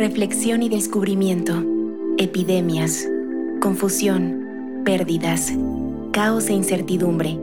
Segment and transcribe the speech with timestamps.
[0.00, 1.62] reflexión y descubrimiento,
[2.16, 3.06] epidemias,
[3.60, 5.52] confusión, pérdidas,
[6.10, 7.36] caos e incertidumbre.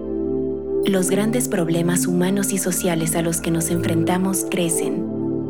[0.84, 5.06] Los grandes problemas humanos y sociales a los que nos enfrentamos crecen.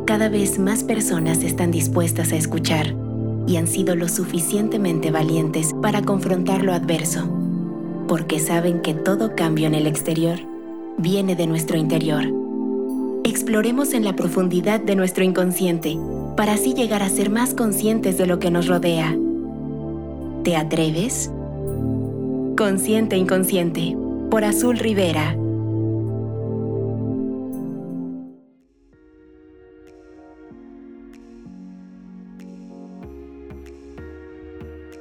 [0.05, 2.93] Cada vez más personas están dispuestas a escuchar
[3.48, 7.26] y han sido lo suficientemente valientes para confrontar lo adverso,
[8.10, 10.39] porque saben que todo cambio en el exterior
[10.98, 12.26] viene de nuestro interior.
[13.24, 15.98] Exploremos en la profundidad de nuestro inconsciente
[16.38, 19.18] para así llegar a ser más conscientes de lo que nos rodea.
[20.43, 21.32] ¿Te atreves?
[22.55, 23.97] Consciente Inconsciente,
[24.29, 25.36] por Azul Rivera.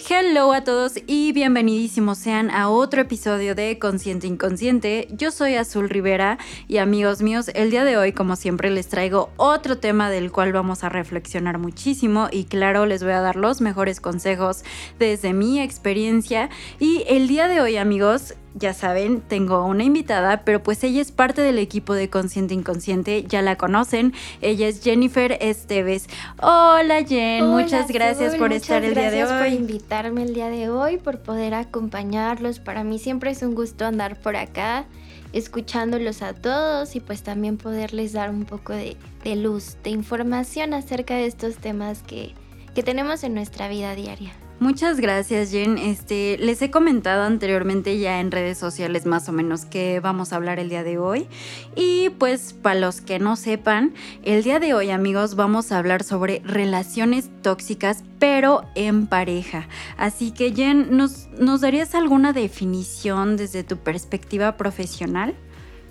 [0.08, 5.08] Hello a todos y bienvenidísimos sean a otro episodio de Consciente Inconsciente.
[5.10, 6.38] Yo soy Azul Rivera
[6.68, 10.52] y amigos míos, el día de hoy como siempre les traigo otro tema del cual
[10.52, 14.62] vamos a reflexionar muchísimo y claro les voy a dar los mejores consejos
[15.00, 20.62] desde mi experiencia y el día de hoy amigos ya saben, tengo una invitada, pero
[20.62, 25.36] pues ella es parte del equipo de Consciente Inconsciente, ya la conocen, ella es Jennifer
[25.40, 26.08] Esteves.
[26.40, 29.28] Hola Jen, muchas gracias por estar el día de hoy.
[29.28, 32.58] Gracias por invitarme el día de hoy, por poder acompañarlos.
[32.58, 34.86] Para mí siempre es un gusto andar por acá,
[35.34, 38.96] escuchándolos a todos y pues también poderles dar un poco de,
[39.36, 42.32] luz, de información acerca de estos temas que,
[42.74, 44.32] que tenemos en nuestra vida diaria.
[44.58, 45.76] Muchas gracias, Jen.
[45.76, 50.36] Este, les he comentado anteriormente ya en redes sociales más o menos que vamos a
[50.36, 51.28] hablar el día de hoy.
[51.74, 56.04] Y pues para los que no sepan, el día de hoy, amigos, vamos a hablar
[56.04, 59.68] sobre relaciones tóxicas, pero en pareja.
[59.98, 65.34] Así que, Jen, ¿nos, nos darías alguna definición desde tu perspectiva profesional?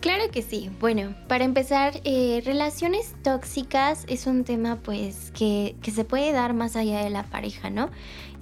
[0.05, 0.69] Claro que sí.
[0.79, 6.53] Bueno, para empezar, eh, relaciones tóxicas es un tema pues que, que se puede dar
[6.53, 7.89] más allá de la pareja, ¿no?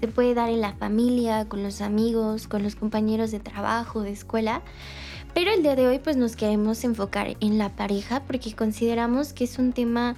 [0.03, 4.11] Se puede dar en la familia, con los amigos, con los compañeros de trabajo, de
[4.11, 4.61] escuela.
[5.33, 9.45] Pero el día de hoy pues nos queremos enfocar en la pareja porque consideramos que
[9.45, 10.17] es un tema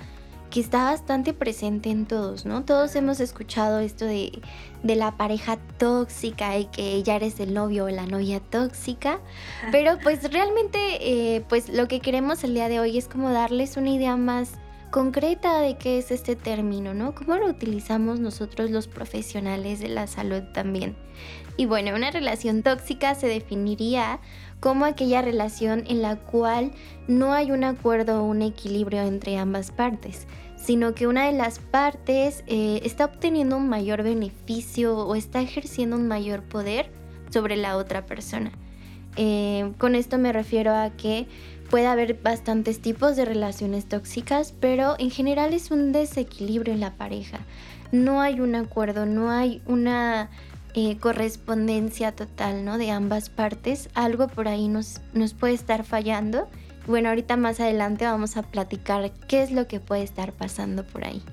[0.50, 2.66] que está bastante presente en todos, ¿no?
[2.66, 4.42] Todos hemos escuchado esto de,
[4.82, 9.20] de la pareja tóxica y que ya eres el novio o la novia tóxica,
[9.72, 10.80] pero pues realmente
[11.36, 14.54] eh, pues lo que queremos el día de hoy es como darles una idea más
[14.96, 17.14] concreta de qué es este término, ¿no?
[17.14, 20.96] ¿Cómo lo utilizamos nosotros los profesionales de la salud también?
[21.58, 24.22] Y bueno, una relación tóxica se definiría
[24.62, 26.72] como aquella relación en la cual
[27.10, 31.60] no hay un acuerdo o un equilibrio entre ambas partes, sino que una de las
[31.60, 36.90] partes eh, está obteniendo un mayor beneficio o está ejerciendo un mayor poder
[37.32, 38.54] sobre la otra persona.
[39.18, 41.28] Eh, con esto me refiero a que
[41.70, 46.96] Puede haber bastantes tipos de relaciones tóxicas, pero en general es un desequilibrio en la
[46.96, 47.40] pareja.
[47.92, 50.30] No hay un acuerdo, no hay una
[50.74, 52.78] eh, correspondencia total ¿no?
[52.78, 53.90] de ambas partes.
[53.94, 56.48] Algo por ahí nos, nos puede estar fallando.
[56.86, 61.06] Bueno, ahorita más adelante vamos a platicar qué es lo que puede estar pasando por
[61.06, 61.24] ahí.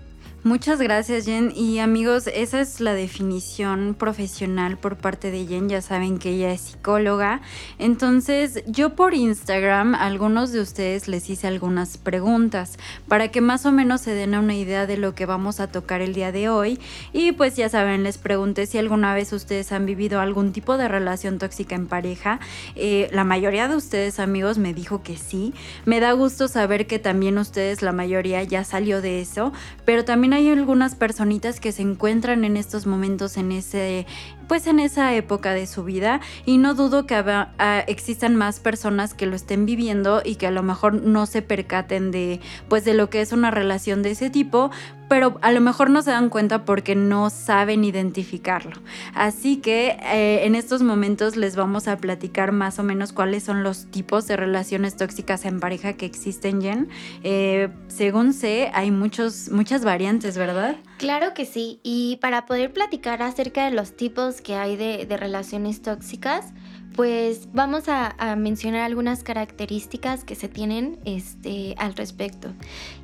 [0.45, 5.81] Muchas gracias Jen y amigos, esa es la definición profesional por parte de Jen, ya
[5.81, 7.43] saben que ella es psicóloga.
[7.79, 12.77] Entonces yo por Instagram a algunos de ustedes les hice algunas preguntas
[13.07, 16.01] para que más o menos se den una idea de lo que vamos a tocar
[16.01, 16.81] el día de hoy
[17.13, 20.89] y pues ya saben, les pregunté si alguna vez ustedes han vivido algún tipo de
[20.89, 22.41] relación tóxica en pareja.
[22.75, 25.55] Eh, la mayoría de ustedes amigos me dijo que sí.
[25.85, 29.53] Me da gusto saber que también ustedes, la mayoría ya salió de eso,
[29.85, 34.07] pero también hay algunas personitas que se encuentran en estos momentos en ese
[34.53, 39.15] pues en esa época de su vida y no dudo que ah, existan más personas
[39.15, 42.93] que lo estén viviendo y que a lo mejor no se percaten de pues de
[42.93, 44.71] lo que es una relación de ese tipo,
[45.09, 48.73] pero a lo mejor no se dan cuenta porque no saben identificarlo.
[49.15, 53.63] Así que eh, en estos momentos les vamos a platicar más o menos cuáles son
[53.63, 56.91] los tipos de relaciones tóxicas en pareja que existen, Jen.
[57.23, 60.77] Eh, según sé, hay muchos, muchas variantes, ¿verdad?
[61.03, 65.83] Claro que sí, y para poder platicar acerca de los tipos que hay de, relaciones
[65.83, 66.53] tóxicas,
[66.95, 72.53] pues vamos a, mencionar algunas características que se tienen este, al respecto.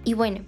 [0.04, 0.42] Y bueno,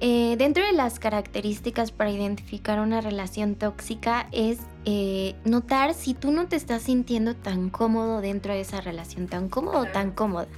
[0.00, 6.32] eh, dentro de las características para identificar una relación tóxica es eh, notar si tú
[6.32, 10.48] no te estás sintiendo tan cómodo dentro de esa relación, tan cómodo o tan cómoda.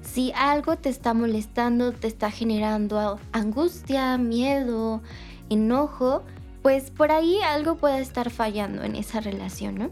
[0.00, 5.02] Si algo te está molestando, te está generando angustia, miedo,
[5.50, 6.22] enojo,
[6.62, 9.90] pues por ahí algo puede estar fallando en esa relación, ¿no?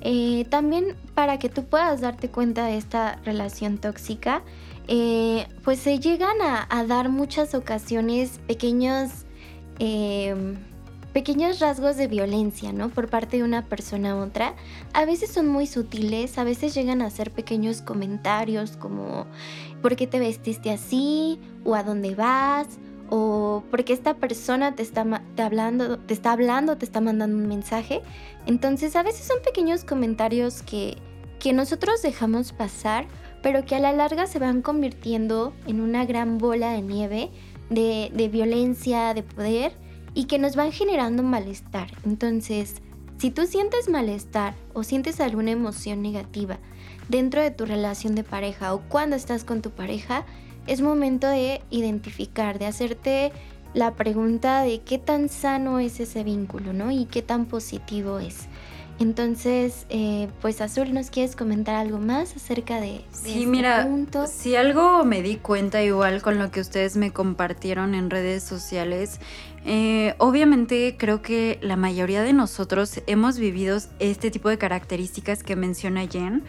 [0.00, 4.42] Eh, también para que tú puedas darte cuenta de esta relación tóxica,
[4.86, 9.24] eh, pues se llegan a, dar muchas ocasiones pequeños
[9.78, 10.56] em,
[11.14, 12.90] pequeños rasgos de violencia, ¿no?
[12.90, 14.56] Por parte de una persona a otra.
[14.92, 19.26] A veces son muy sutiles, a veces llegan a hacer pequeños comentarios como
[19.80, 21.40] ¿por qué te vestiste así?
[21.64, 22.66] o ¿a dónde vas?
[23.10, 25.04] O porque esta persona te está,
[25.38, 28.02] hablando, te está hablando, te está mandando un mensaje.
[28.46, 30.96] Entonces a veces son pequeños comentarios que,
[31.38, 33.06] que nosotros dejamos pasar,
[33.42, 37.30] pero que a la larga se van convirtiendo en una gran bola de nieve
[37.70, 39.72] de, de violencia, de poder
[40.14, 41.88] y que nos van generando malestar.
[42.04, 42.76] Entonces,
[43.18, 46.58] si tú sientes malestar o sientes alguna emoción negativa
[47.08, 50.24] dentro de tu relación de pareja o cuando estás con tu pareja,
[50.66, 53.32] es momento de identificar, de hacerte
[53.74, 56.90] la pregunta de qué tan sano es ese vínculo, ¿no?
[56.90, 58.48] Y qué tan positivo es.
[59.00, 63.88] Entonces, eh, pues Azul, ¿nos quieres comentar algo más acerca de, sí, este mira,
[64.28, 69.18] Si algo me di cuenta igual con lo que ustedes me compartieron en redes sociales,
[69.66, 75.56] eh, obviamente creo que la mayoría de nosotros hemos vivido este tipo de características que
[75.56, 76.44] menciona Jen.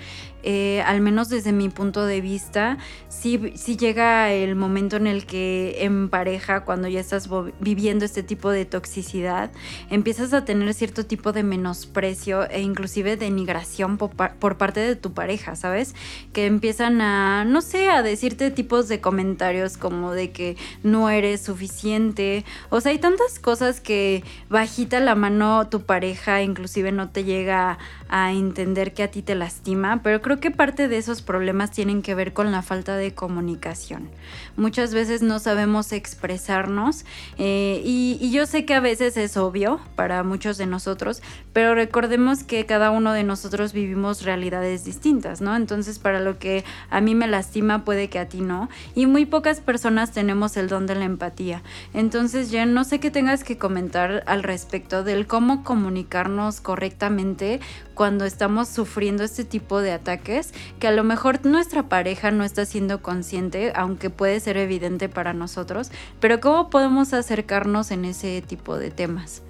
[0.47, 2.77] Eh, al menos desde mi punto de vista,
[3.07, 3.39] sí,
[3.79, 7.27] llega el momento en el que en pareja, cuando ya estás
[7.59, 9.51] viviendo este tipo de toxicidad,
[9.89, 15.13] empiezas a tener cierto tipo de menosprecio e inclusive denigración por, por parte de tu
[15.13, 15.95] pareja, ¿sabes?
[16.31, 21.41] Que empiezan a, no sé, a decirte tipos de comentarios como de que no eres
[21.41, 22.45] suficiente.
[22.69, 27.77] O sea, hay tantas cosas que bajita la mano tu pareja inclusive no te llega
[28.09, 32.01] a entender que a ti te lastima, pero creo que parte de esos problemas tienen
[32.01, 34.09] que ver con la falta de comunicación.
[34.57, 37.05] Muchas veces no sabemos expresarnos
[37.37, 41.21] eh, y, y yo sé que a veces es obvio para muchos de nosotros,
[41.53, 45.55] pero recordemos que cada uno de nosotros vivimos realidades distintas, ¿no?
[45.55, 49.25] Entonces para lo que a mí me lastima puede que a ti no y muy
[49.25, 51.63] pocas personas tenemos el don de la empatía.
[51.93, 57.59] Entonces ya no sé qué tengas que comentar al respecto del cómo comunicarnos correctamente
[57.95, 62.65] cuando estamos sufriendo este tipo de ataques que a lo mejor nuestra pareja no está
[62.65, 65.89] siendo consciente, aunque puede ser evidente para nosotros,
[66.19, 69.41] pero cómo podemos acercarnos en ese tipo de temas.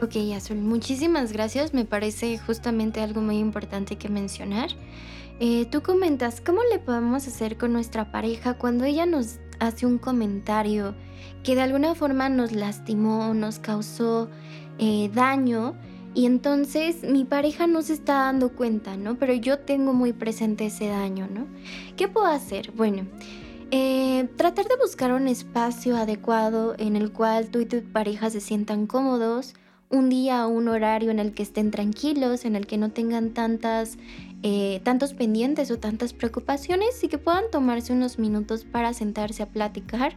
[0.00, 1.74] Ok, Azul, muchísimas gracias.
[1.74, 4.70] Me parece justamente algo muy importante que mencionar.
[5.40, 9.98] Eh, tú comentas, ¿cómo le podemos hacer con nuestra pareja cuando ella nos hace un
[9.98, 10.94] comentario
[11.42, 14.30] que de alguna forma nos lastimó, nos causó
[14.78, 15.74] eh, daño?
[16.18, 19.16] Y entonces mi pareja no se está dando cuenta, ¿no?
[19.20, 21.46] Pero yo tengo muy presente ese daño, ¿no?
[21.96, 22.72] ¿Qué puedo hacer?
[22.72, 23.06] Bueno,
[23.70, 28.40] eh, tratar de buscar un espacio adecuado en el cual tú y tu pareja se
[28.40, 29.54] sientan cómodos,
[29.90, 33.30] un día o un horario en el que estén tranquilos, en el que no tengan
[33.30, 33.96] tantas,
[34.42, 39.50] eh, tantos pendientes o tantas preocupaciones y que puedan tomarse unos minutos para sentarse a
[39.50, 40.16] platicar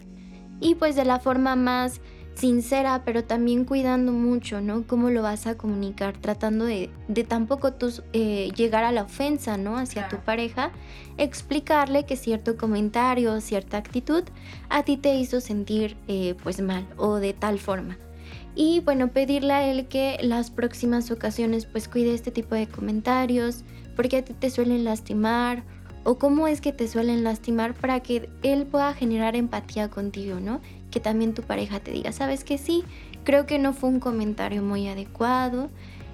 [0.59, 2.01] y pues de la forma más
[2.35, 4.85] sincera, pero también cuidando mucho, ¿no?
[4.87, 9.57] Cómo lo vas a comunicar, tratando de, de tampoco tú eh, llegar a la ofensa,
[9.57, 9.77] ¿no?
[9.77, 10.71] Hacia tu pareja,
[11.17, 14.23] explicarle que cierto comentario, cierta actitud
[14.69, 17.97] a ti te hizo sentir eh, pues mal o de tal forma.
[18.55, 23.63] Y bueno, pedirle a él que las próximas ocasiones pues cuide este tipo de comentarios,
[23.95, 25.63] porque a ti te suelen lastimar
[26.03, 30.59] o cómo es que te suelen lastimar para que él pueda generar empatía contigo, ¿no?
[30.91, 32.83] Que también tu pareja te diga, sabes que sí,
[33.23, 35.69] creo que no fue un comentario muy adecuado.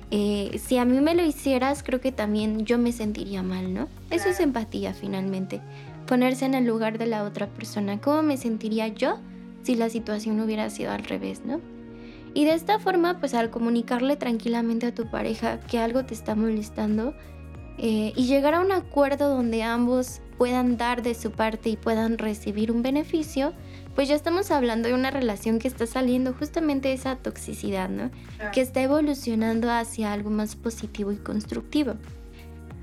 [0.10, 3.89] Eh, si a mí me lo hicieras, creo que también yo me sentiría mal, ¿no?
[4.10, 5.60] Eso es empatía finalmente.
[6.05, 8.00] Ponerse en el lugar de la otra persona.
[8.00, 9.19] ¿Cómo me sentiría yo
[9.63, 11.60] si la situación hubiera sido al revés, ¿no?
[12.34, 16.36] Y de esta forma, pues al comunicarle tranquilamente a tu pareja que algo te está
[16.36, 17.13] molestando
[17.77, 22.17] eh, y llegar a un acuerdo donde ambos puedan dar de su parte y puedan
[22.17, 23.53] recibir un beneficio,
[23.97, 28.11] pues ya estamos hablando de una relación que está saliendo justamente de esa toxicidad, ¿no?
[28.53, 31.95] Que está evolucionando hacia algo más positivo y constructivo.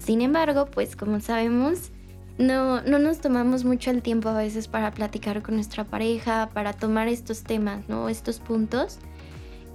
[0.01, 1.93] Sin embargo, pues como sabemos,
[2.37, 6.73] no, no nos tomamos mucho el tiempo a veces para platicar con nuestra pareja, para
[6.73, 8.09] tomar estos temas, ¿no?
[8.09, 8.99] Estos puntos.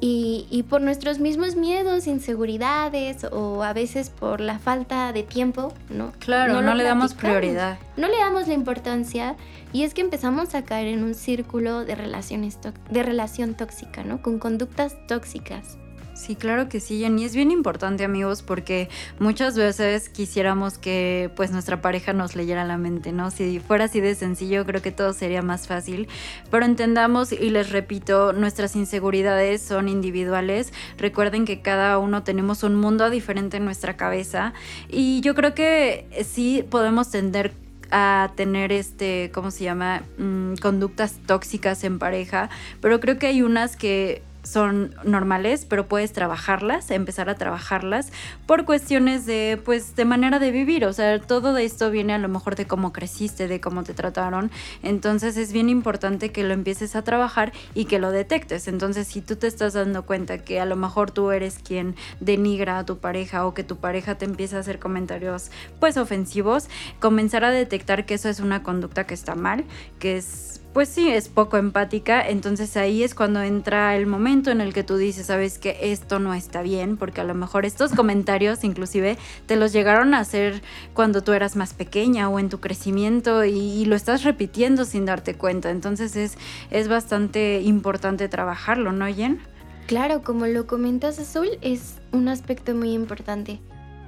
[0.01, 6.13] Y, por nuestros mismos miedos, inseguridades o a veces por la falta de tiempo, ¿no?
[6.20, 7.77] Claro, no, le damos prioridad.
[7.98, 9.36] No le damos la importancia
[9.74, 14.22] y es que empezamos a caer en un círculo de relaciones de relación tóxica, ¿no?
[14.22, 15.77] Con conductas tóxicas.
[16.20, 17.24] Sí, claro que sí, Jenny.
[17.24, 22.78] Es bien importante, amigos, porque muchas veces quisiéramos que pues nuestra pareja nos leyera la
[22.78, 23.32] mente, ¿no?
[23.32, 26.10] Si fuera así de sencillo, creo que todo sería más fácil.
[26.52, 30.74] Pero entendamos, y les repito, nuestras inseguridades son individuales.
[30.98, 34.54] Recuerden que cada uno tenemos un mundo diferente en nuestra cabeza.
[34.90, 37.54] Y yo creo que sí podemos tender
[37.92, 40.04] a tener este, ¿cómo se llama?
[40.18, 42.50] Mm, conductas tóxicas en pareja,
[42.82, 48.12] pero creo que hay unas que son normales, pero puedes trabajarlas, empezar a trabajarlas
[48.48, 50.86] por cuestiones de, pues, de manera de vivir.
[50.86, 54.50] O sea, todo esto viene a lo mejor de cómo creciste, de cómo te trataron.
[54.82, 58.68] Entonces es bien importante que lo empieces a trabajar y que lo detectes.
[58.68, 62.79] Entonces, si tú te estás dando cuenta que a lo mejor tú eres quien denigra
[62.79, 67.44] a tu pareja o que tu pareja te empieza a hacer comentarios, pues, ofensivos, comenzar
[67.44, 69.65] a detectar que eso es una conducta que está mal,
[70.00, 74.62] que es pues sí, es poco empática, entonces ahí es cuando entra el momento en
[74.62, 77.92] el que tú dices, sabes que esto no está bien, porque a lo mejor estos
[77.92, 80.62] comentarios inclusive te los llegaron a hacer
[80.94, 85.34] cuando tú eras más pequeña o en tu crecimiento y, lo estás repitiendo sin darte
[85.34, 86.38] cuenta, entonces es,
[86.70, 89.40] es bastante importante trabajarlo, ¿no, Jen?
[89.88, 93.60] Claro, como lo comentas Azul, es un aspecto muy importante.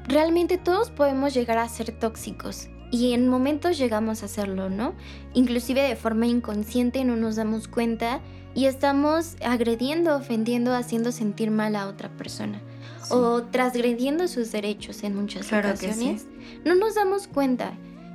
[0.07, 4.93] Realmente todos podemos llegar a ser tóxicos y en momentos llegamos a hacerlo, ¿no?
[5.33, 8.19] Inclusive de forma inconsciente no nos damos cuenta
[8.53, 12.61] y estamos agrediendo, ofendiendo, haciendo sentir mal a otra persona
[13.09, 16.27] o transgrediendo sus derechos en muchas ocasiones.
[16.65, 17.73] No nos damos cuenta.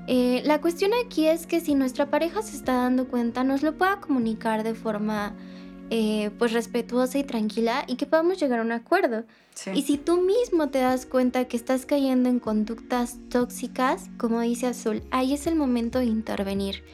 [0.09, 3.77] Eh, la cuestión aquí es que si nuestra pareja se está dando cuenta, nos lo
[3.77, 5.35] pueda comunicar de forma
[5.91, 9.25] eh, pues respetuosa y tranquila y que podamos llegar a un acuerdo.
[9.73, 14.67] Y si tú mismo te das cuenta que estás cayendo en conductas tóxicas, como dice
[14.67, 16.85] Azul, ahí es el momento de intervenir.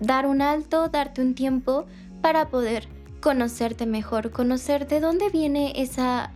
[0.00, 1.86] Dar un alto, darte un tiempo
[2.20, 2.88] para poder
[3.20, 6.32] conocerte mejor, conocer de dónde viene esa,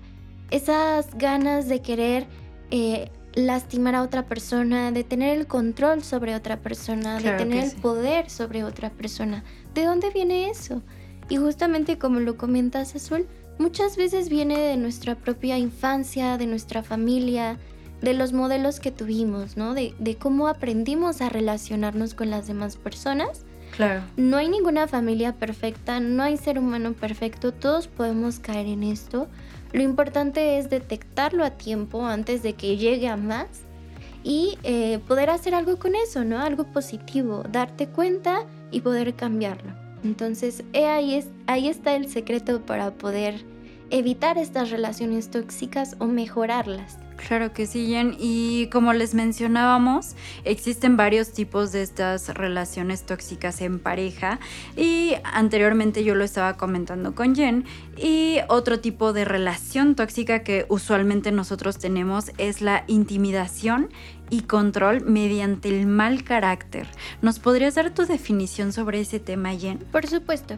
[0.50, 2.26] esas ganas de querer
[2.70, 7.72] eh, lastimar a otra persona, de tener el control sobre otra persona, de tener el
[7.72, 9.44] poder sobre otra persona.
[9.74, 10.82] ¿De dónde viene eso?
[11.30, 13.26] Y justamente como lo comentas, Azul,
[13.58, 17.56] muchas veces viene de nuestra propia infancia, de nuestra familia,
[18.02, 19.72] de los modelos que tuvimos, ¿no?
[19.74, 23.44] De, cómo aprendimos a relacionarnos con las demás personas.
[23.76, 24.02] Claro.
[24.16, 29.28] No hay ninguna familia perfecta, no hay ser humano perfecto, todos podemos caer en esto.
[29.72, 33.46] Lo importante es detectarlo a tiempo antes de que llegue a más
[34.24, 36.40] y eh, poder hacer algo con eso, ¿no?
[36.40, 39.79] Algo positivo, darte cuenta y poder cambiarlo.
[40.02, 43.44] Entonces, ahí, es, ahí está el secreto para poder
[43.90, 46.98] evitar estas relaciones tóxicas o mejorarlas.
[47.28, 48.16] Claro que sí, Jen.
[48.18, 50.14] Y como les mencionábamos,
[50.44, 54.40] existen varios tipos de estas relaciones tóxicas en pareja.
[54.74, 57.66] Y anteriormente yo lo estaba comentando con Jen.
[57.98, 63.90] Y otro tipo de relación tóxica que usualmente nosotros tenemos es la intimidación
[64.30, 66.86] y control mediante el mal carácter.
[67.20, 69.78] ¿Nos podrías dar tu definición sobre ese tema, Jen?
[69.78, 70.54] Por supuesto.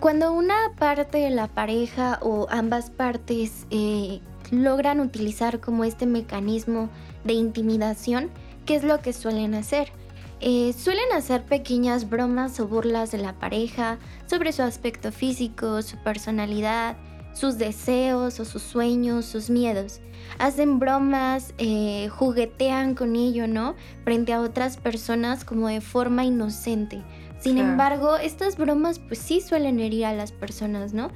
[0.00, 6.90] Cuando una parte de la pareja o ambas partes eh, logran utilizar como este mecanismo
[7.24, 8.30] de intimidación,
[8.66, 9.92] ¿qué es lo que suelen hacer?
[10.40, 15.96] Eh, suelen hacer pequeñas bromas o burlas de la pareja sobre su aspecto físico, su
[15.98, 16.96] personalidad,
[17.32, 20.00] sus deseos o sus sueños, sus miedos.
[20.38, 23.74] Hacen bromas, eh, juguetean con ello, ¿no?
[24.04, 27.02] Frente a otras personas como de forma inocente.
[27.40, 31.10] Sin embargo, estas bromas pues sí suelen herir a las personas, ¿no?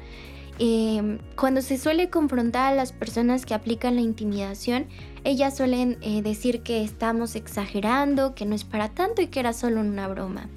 [0.59, 4.87] Em, cuando se suele confrontar a las personas que aplican la intimidación,
[5.23, 9.53] ellas suelen eh, decir que estamos exagerando, que no es para tanto y que era
[9.53, 10.49] solo una broma.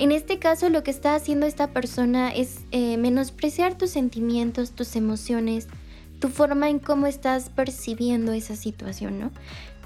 [0.00, 4.96] En este caso lo que está haciendo esta persona es eh, menospreciar tus sentimientos, tus
[4.96, 5.68] emociones,
[6.20, 9.30] tu forma en cómo estás percibiendo esa situación, ¿no?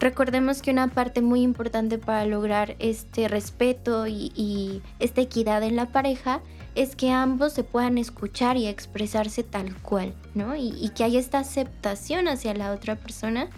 [0.00, 5.86] Recordemos que una parte muy importante para lograr este respeto y esta equidad en la
[5.86, 6.42] pareja
[6.74, 10.56] es que ambos se puedan escuchar y expresarse tal cual, ¿no?
[10.56, 13.48] Y, que haya esta aceptación hacia la otra persona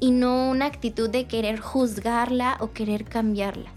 [0.00, 3.70] y no una actitud de querer juzgarla o querer cambiarla.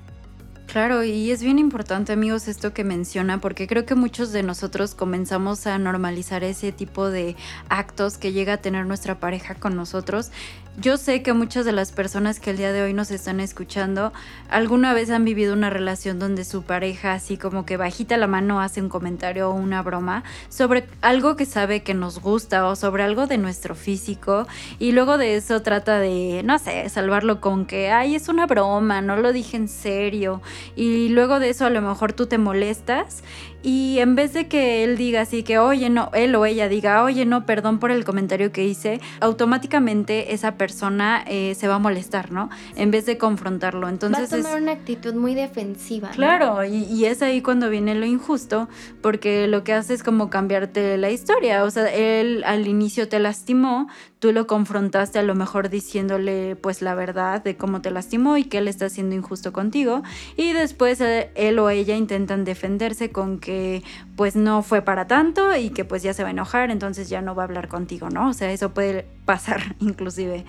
[0.75, 4.93] Claro, y es bien importante amigos esto que menciona porque creo que muchos de nosotros
[4.93, 7.37] comenzamos a normalizar ese tipo de
[7.69, 10.31] actos que llega a tener nuestra pareja con nosotros.
[10.77, 14.11] Yo sé que muchas de las personas que el día de hoy nos están escuchando
[14.49, 18.59] alguna vez han vivido una relación donde su pareja así como que bajita la mano
[18.59, 23.03] hace un comentario o una broma sobre algo que sabe que nos gusta o sobre
[23.03, 27.91] algo de nuestro físico y luego de eso trata de, no sé, salvarlo con que,
[27.91, 30.41] ay, es una broma, no lo dije en serio
[30.75, 33.23] y luego de eso a lo mejor tú te molestas
[33.65, 37.01] y en vez de que él diga así que, oye, no, él o ella diga,
[37.03, 41.79] oye, no, perdón por el comentario que hice, automáticamente esa persona eh, se va a
[41.79, 42.51] molestar, ¿no?
[42.75, 43.89] En vez de confrontarlo.
[43.89, 46.11] Entonces va a tomar una actitud muy defensiva.
[46.11, 48.69] Claro, y, y, es ahí cuando viene lo injusto,
[49.01, 51.63] porque lo que hace es como cambiarte la historia.
[51.63, 53.87] O sea, él al inicio te lastimó,
[54.25, 58.45] tú lo confrontaste a lo mejor diciéndole pues la verdad de cómo te lastimó y
[58.45, 60.01] que él está siendo injusto contigo
[60.35, 63.83] y después eh, él o ella intentan defenderse con que
[64.15, 67.21] pues no fue para tanto y que pues ya se va a enojar, entonces ya
[67.21, 68.29] no va a hablar contigo, ¿no?
[68.29, 70.43] O sea, eso puede pasar inclusive.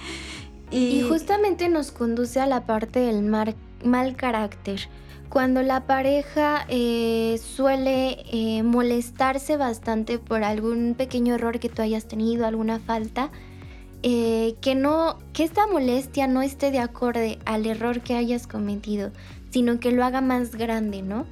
[0.70, 4.88] Y, justamente nos conduce a la parte del mal carácter
[5.28, 12.06] cuando la pareja eh, suele eh, molestarse bastante por algún pequeño error que tú hayas
[12.06, 13.30] tenido, alguna falta,
[14.08, 19.10] eh, que no, que esta molestia no esté de acorde al error que hayas cometido,
[19.50, 21.26] sino que lo haga más grande, ¿no?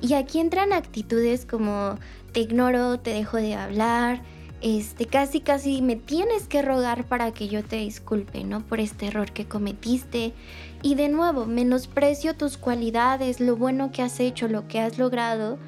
[0.00, 1.98] Y aquí entran actitudes como
[2.30, 4.22] te ignoro, te dejo de hablar,
[4.60, 8.60] este, casi casi me tienes que rogar para que yo te disculpe, ¿no?
[8.60, 10.32] Por este error que cometiste.
[10.82, 15.58] Y de nuevo, menosprecio tus cualidades, lo bueno que has hecho, lo que has logrado.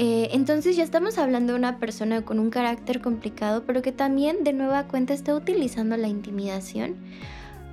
[0.00, 4.44] Eh, entonces ya estamos hablando de una persona con un carácter complicado, pero que también
[4.44, 6.94] de nueva cuenta está utilizando la intimidación,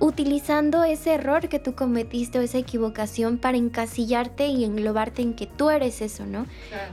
[0.00, 5.46] utilizando ese error que tú cometiste o esa equivocación para encasillarte y englobarte en que
[5.46, 6.46] tú eres eso, ¿no?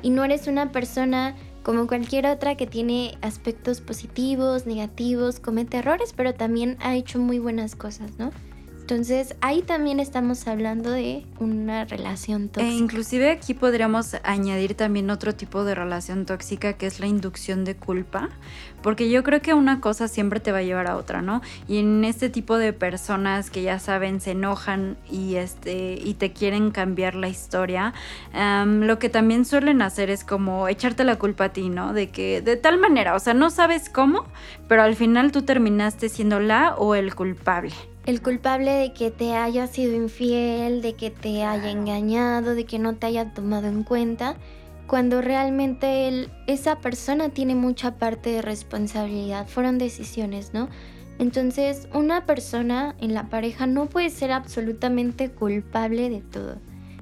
[0.03, 6.13] Y no eres una persona como cualquier otra que tiene aspectos positivos, negativos, comete errores,
[6.15, 8.29] pero también ha hecho muy buenas cosas, ¿no?
[8.93, 12.71] Entonces ahí también estamos hablando de una relación tóxica.
[12.71, 17.65] E inclusive aquí podríamos añadir también otro tipo de relación tóxica que es la inducción
[17.65, 18.29] de culpa,
[18.83, 21.41] porque yo creo que una cosa siempre te va a llevar a otra, ¿no?
[21.67, 26.31] Y en este tipo de personas que ya saben se enojan y este y te
[26.31, 27.95] quieren cambiar la historia,
[28.63, 31.93] lo que también suelen hacer es como echarte la culpa a ti, ¿no?
[31.93, 34.27] De que de tal manera, o sea, no sabes cómo,
[34.67, 37.73] pero al final tú terminaste siendo la o el culpable
[38.05, 42.79] el culpable de que te haya sido infiel, de que te haya engañado, de que
[42.79, 44.35] no te haya tomado en cuenta,
[44.87, 50.69] cuando realmente él, esa persona tiene mucha parte de responsabilidad, fueron decisiones, ¿no?
[51.19, 56.57] Entonces, una persona en la pareja no puede ser absolutamente culpable de todo.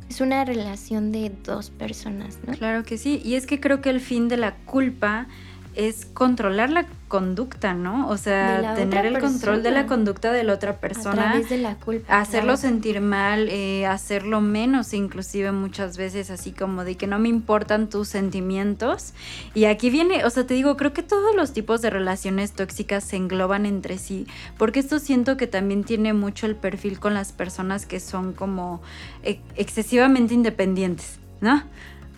[0.10, 2.54] Es una relación de dos personas, ¿no?
[2.54, 5.28] Claro que sí, y es que creo que el fin de la culpa
[5.76, 8.08] es controlar la conducta, ¿no?
[8.08, 11.30] O sea, tener el control de la conducta de la otra persona.
[11.30, 12.20] A través de la culpa.
[12.20, 17.28] Hacerlo sentir mal, eh, hacerlo menos, inclusive muchas veces, así como de que no me
[17.30, 19.14] importan tus sentimientos.
[19.54, 23.04] Y aquí viene, o sea, te digo, creo que todos los tipos de relaciones tóxicas
[23.04, 27.34] se engloban entre sí, porque esto siento que también tiene mucho el perfil con las
[27.34, 28.82] personas que son como
[29.24, 31.64] eh, excesivamente independientes, ¿no?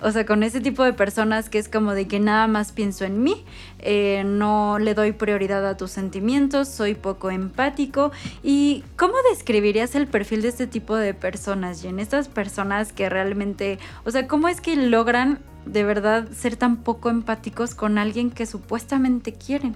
[0.04, 3.06] O sea, con ese tipo de personas que es como de que nada más pienso
[3.06, 3.46] en mí,
[3.80, 8.12] eh, no le doy prioridad a tus sentimientos, soy poco empático.
[8.44, 12.00] ¿Y cómo describirías el perfil de este tipo de personas, Jen?
[12.00, 17.10] Estas personas que realmente, o sea, ¿cómo es que logran de verdad ser tan poco
[17.10, 19.74] empáticos con alguien que supuestamente quieren?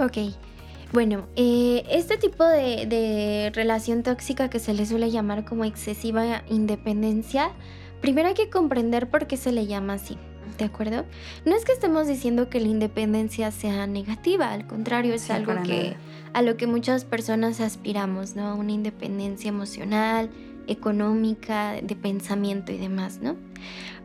[0.00, 0.34] Ok.
[0.92, 6.42] Bueno, eh, este tipo de, de relación tóxica que se le suele llamar como excesiva
[6.48, 7.50] independencia,
[8.00, 10.18] Primero hay que comprender por qué se le llama así,
[10.58, 11.04] ¿de acuerdo?
[11.44, 15.96] No es que estemos diciendo que la independencia sea negativa, al contrario, es algo que
[16.32, 18.56] a lo que muchas personas aspiramos, ¿no?
[18.56, 20.30] Una independencia emocional,
[20.66, 23.36] económica, de pensamiento y demás, ¿no?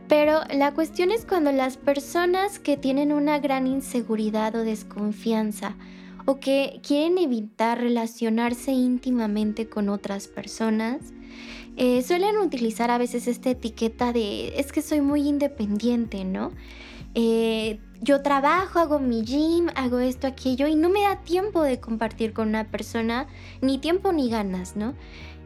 [0.08, 5.76] Pero la cuestión es cuando las personas que tienen una gran inseguridad o desconfianza
[6.24, 11.12] o que quieren evitar relacionarse íntimamente con otras personas,
[11.76, 16.52] eh, suelen utilizar a veces esta etiqueta de es que soy muy independiente, ¿no?
[17.14, 21.78] Eh, yo trabajo, hago mi gym, hago esto, aquello y no me da tiempo de
[21.78, 23.26] compartir con una persona,
[23.60, 24.94] ni tiempo ni ganas, ¿no?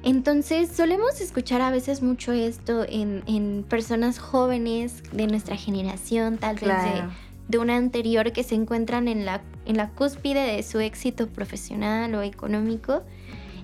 [0.03, 6.69] Entonces solemos escuchar a veces mucho esto en, personas jóvenes de nuestra generación, tal vez
[6.69, 7.03] de,
[7.49, 12.15] de, una anterior que se encuentran en la, en la cúspide de su éxito profesional
[12.15, 13.03] o económico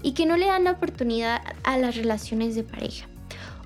[0.03, 3.07] y que no le dan la oportunidad a las relaciones de pareja.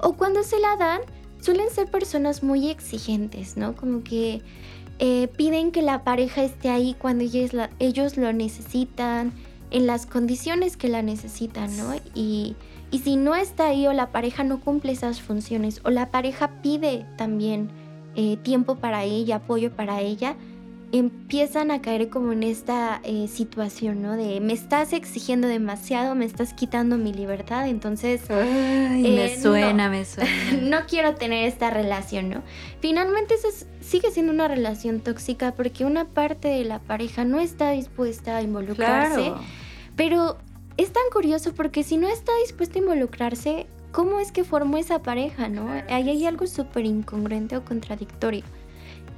[0.01, 1.01] O cuando se la dan,
[1.40, 3.75] suelen ser personas muy exigentes, ¿no?
[3.75, 4.42] Como que
[4.99, 9.33] eh, piden que la pareja esté ahí cuando ellos, ellos lo necesitan,
[9.70, 11.94] en las condiciones que la necesitan, ¿no?
[12.14, 12.57] Y,
[12.90, 16.62] y si no está ahí o la pareja no cumple esas funciones o la pareja
[16.62, 17.68] pide también
[18.14, 20.37] eh, tiempo para ella, apoyo para ella,
[20.92, 24.16] empiezan a caer como en esta eh, situación, ¿no?
[24.16, 28.29] De me estás exigiendo demasiado, me estás quitando mi libertad, entonces...
[28.31, 30.31] me eh, suena, me suena.
[30.62, 32.42] no quiero tener esta relación, ¿no?
[32.81, 33.49] Finalmente eso
[33.81, 38.42] sigue siendo una relación tóxica porque una parte de la pareja no está dispuesta a
[38.42, 39.33] involucrarse,
[39.96, 40.38] pero
[40.77, 45.03] es tan curioso porque si no está dispuesta a involucrarse, ¿cómo es que formó esa
[45.03, 45.70] pareja, no?
[45.88, 48.44] Ahí hay algo súper incongruente o contradictorio.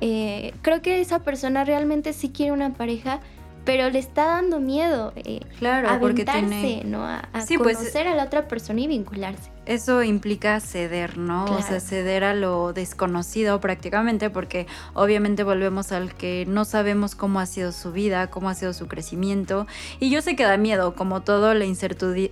[0.01, 3.21] Eh, creo que esa persona realmente sí quiere una pareja,
[3.65, 6.83] pero le está dando miedo eh, claro, porque tiene...
[6.85, 7.05] ¿no?
[7.05, 11.45] A, pues, conocer a la otra persona y vincularse eso implica ceder, ¿no?
[11.45, 17.39] O sea, ceder a lo desconocido prácticamente, porque obviamente volvemos al que no sabemos cómo
[17.39, 19.67] ha sido su vida, cómo ha sido su crecimiento.
[20.01, 21.67] Y yo sé que da miedo, como todo, la,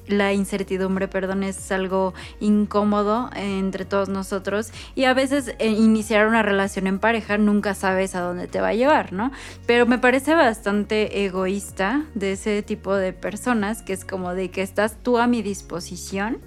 [0.07, 4.71] la incertidumbre, perdón, es algo incómodo entre todos nosotros.
[4.95, 8.69] Y a veces eh, iniciar una relación en pareja nunca sabes a dónde te va
[8.69, 9.31] a llevar, ¿no?
[9.67, 14.63] Pero me parece bastante egoísta de ese tipo de personas, que es como de que
[14.63, 16.39] estás tú a mi disposición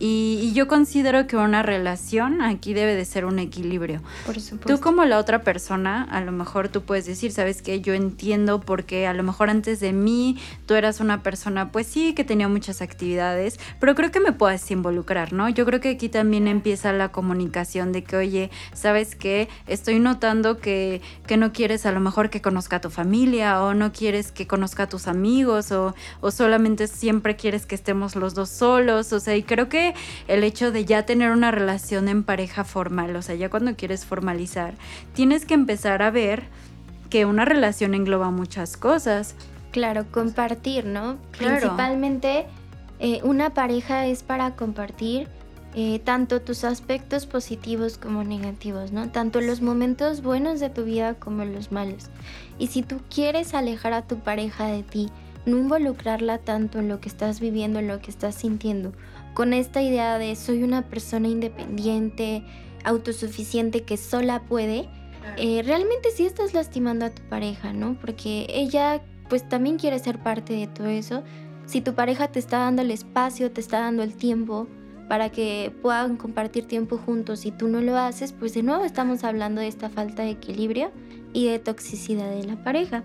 [0.00, 4.02] y, yo considero que una relación aquí debe de ser un equilibrio.
[4.26, 4.74] Por supuesto.
[4.74, 8.60] Tú como la otra persona, a lo mejor tú puedes decir, sabes que yo entiendo
[8.60, 12.48] porque a lo mejor antes de mí tú eras una persona, pues sí, que tenía
[12.48, 15.48] muchas actividades, pero creo que me puedes involucrar, ¿no?
[15.50, 20.56] Yo creo que aquí también empieza la comunicación de que, oye, sabes que estoy notando
[20.58, 24.32] que, que no quieres a lo mejor que conozca a tu familia o no quieres
[24.32, 29.12] que conozca a tus amigos o, o solamente siempre quieres que estemos los dos solos,
[29.12, 29.89] o sea, y creo que
[30.28, 34.04] el hecho de ya tener una relación en pareja formal, o sea, ya cuando quieres
[34.04, 34.74] formalizar,
[35.14, 36.44] tienes que empezar a ver
[37.10, 39.34] que una relación engloba muchas cosas.
[39.72, 41.18] Claro, compartir, ¿no?
[41.36, 42.46] Principalmente
[42.98, 45.28] eh, una pareja es para compartir
[45.74, 49.10] eh, tanto tus aspectos positivos como negativos, ¿no?
[49.10, 52.10] Tanto los momentos buenos de tu vida como los malos.
[52.58, 55.10] Y si tú quieres alejar a tu pareja de ti,
[55.46, 58.92] no involucrarla tanto en lo que estás viviendo, en lo que estás sintiendo,
[59.34, 62.44] con esta idea de soy una persona independiente,
[62.84, 64.88] autosuficiente que sola puede,
[65.36, 67.96] eh, realmente sí estás lastimando a tu pareja, ¿no?
[68.00, 71.22] Porque ella pues también quiere ser parte de todo eso.
[71.66, 74.66] Si tu pareja te está dando el espacio, te está dando el tiempo
[75.08, 79.24] para que puedan compartir tiempo juntos y tú no lo haces, pues de nuevo estamos
[79.24, 80.90] hablando de esta falta de equilibrio
[81.32, 83.04] y de toxicidad de la pareja.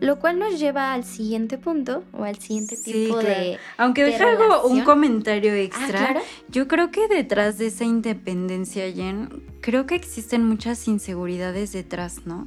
[0.00, 3.58] Lo cual nos lleva al siguiente punto o al siguiente tipo de.
[3.78, 6.22] Aunque deja algo, un comentario ah, extra.
[6.48, 12.46] Yo creo que detrás de esa independencia, Jen, creo que existen muchas inseguridades detrás, ¿no?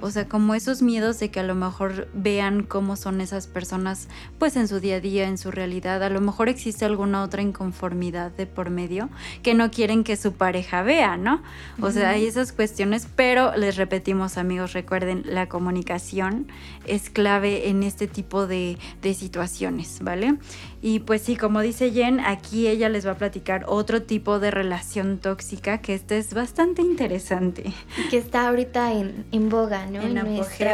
[0.00, 4.08] O sea, como esos miedos de que a lo mejor vean cómo son esas personas,
[4.38, 6.02] pues en su día a día, en su realidad.
[6.02, 9.08] A lo mejor existe alguna otra inconformidad de por medio
[9.42, 11.42] que no quieren que su pareja vea, ¿no?
[11.80, 16.48] O sea, hay esas cuestiones, pero les repetimos, amigos, recuerden, la comunicación
[16.86, 20.36] es clave en este tipo de, de situaciones, ¿vale?
[20.86, 24.52] Y pues sí, como dice Jen, aquí ella les va a platicar otro tipo de
[24.52, 27.72] relación tóxica que este es bastante interesante.
[28.08, 30.00] Que está ahorita en, boga, ¿no?
[30.00, 30.68] En, nuestro,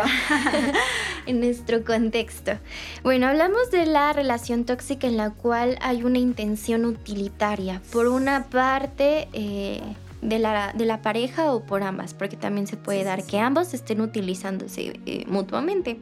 [1.27, 2.59] en nuestro contexto.
[3.03, 7.81] Bueno, hablamos de la relación tóxica en la cual hay una intención utilitaria.
[7.91, 9.29] Por una parte...
[9.33, 9.81] Eh,
[10.21, 13.75] de la, de la, pareja o por ambas, porque también se puede dar que ambos
[13.75, 15.99] estén utilizándose eh, mutuamente.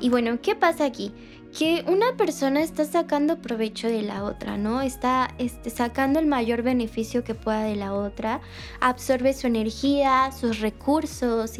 [0.00, 1.12] Y bueno, ¿qué pasa aquí?
[1.56, 4.82] Que una persona está sacando provecho de la otra, ¿no?
[4.82, 8.40] Está este, sacando el mayor beneficio que pueda de la otra,
[8.80, 11.52] absorbe su energía, sus recursos,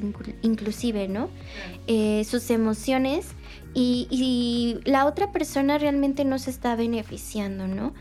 [0.42, 1.30] inclusive, ¿no?
[1.86, 3.26] Eh, sus emociones
[3.74, 7.92] y, la otra persona realmente no se está beneficiando, ¿no?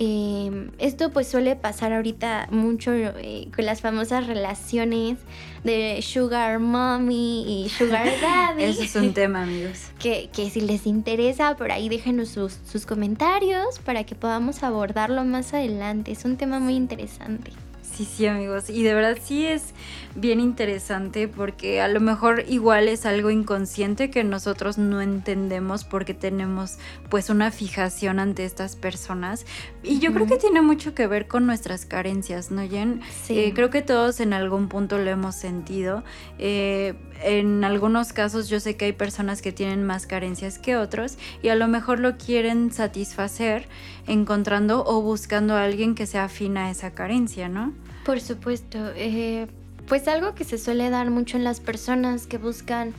[0.00, 5.18] Em, esto pues suele pasar ahorita mucho eh, con las famosas relaciones
[5.64, 8.62] de sugar mommy y sugar daddy.
[8.62, 9.90] Ese es un tema, amigos.
[9.98, 15.24] Que, que si les interesa, por ahí déjenos sus, sus comentarios para que podamos abordarlo
[15.24, 16.12] más adelante.
[16.12, 17.50] Es un tema muy interesante.
[17.98, 18.70] Sí, sí, amigos.
[18.70, 19.74] Y de verdad sí es
[20.14, 26.14] bien interesante porque a lo mejor igual es algo inconsciente que nosotros no entendemos porque
[26.14, 29.46] tenemos pues una fijación ante estas personas.
[29.82, 33.00] Y yo creo que tiene mucho que ver con nuestras carencias, ¿no, Jen?
[33.24, 33.36] Sí.
[33.36, 36.04] Eh, creo que todos en algún punto lo hemos sentido.
[36.38, 41.18] Eh, en algunos casos yo sé que hay personas que tienen más carencias que otros
[41.42, 43.66] y a lo mejor lo quieren satisfacer
[44.06, 47.72] encontrando o buscando a alguien que sea afina a esa carencia, ¿no?
[48.08, 48.78] Por supuesto.
[48.96, 49.48] Eh,
[49.86, 52.94] pues algo que se suele dar mucho en las personas que buscan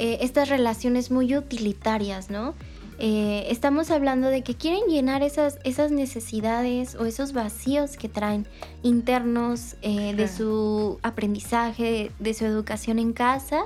[0.00, 2.54] eh, estas relaciones muy utilitarias, ¿no?
[2.98, 8.48] Eh, estamos hablando de que quieren llenar esas, esas necesidades o esos vacíos que traen
[8.82, 13.62] internos de su aprendizaje, de su educación en casa,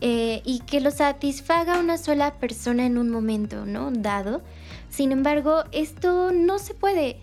[0.00, 3.92] y que lo satisfaga una sola persona en un momento, ¿no?
[3.92, 4.42] Dado.
[4.90, 7.20] Sin embargo, esto no se puede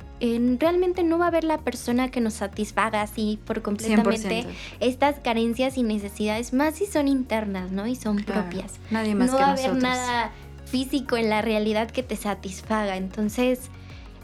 [0.60, 4.46] realmente no va a haber la persona que nos satisfaga así por completamente
[4.80, 7.88] estas carencias y necesidades, más si son internas, ¿no?
[7.88, 8.80] Y son propias.
[8.90, 10.32] Nadie más no va a haber nada
[10.66, 12.96] físico en la realidad que te satisfaga.
[12.98, 13.70] Entonces,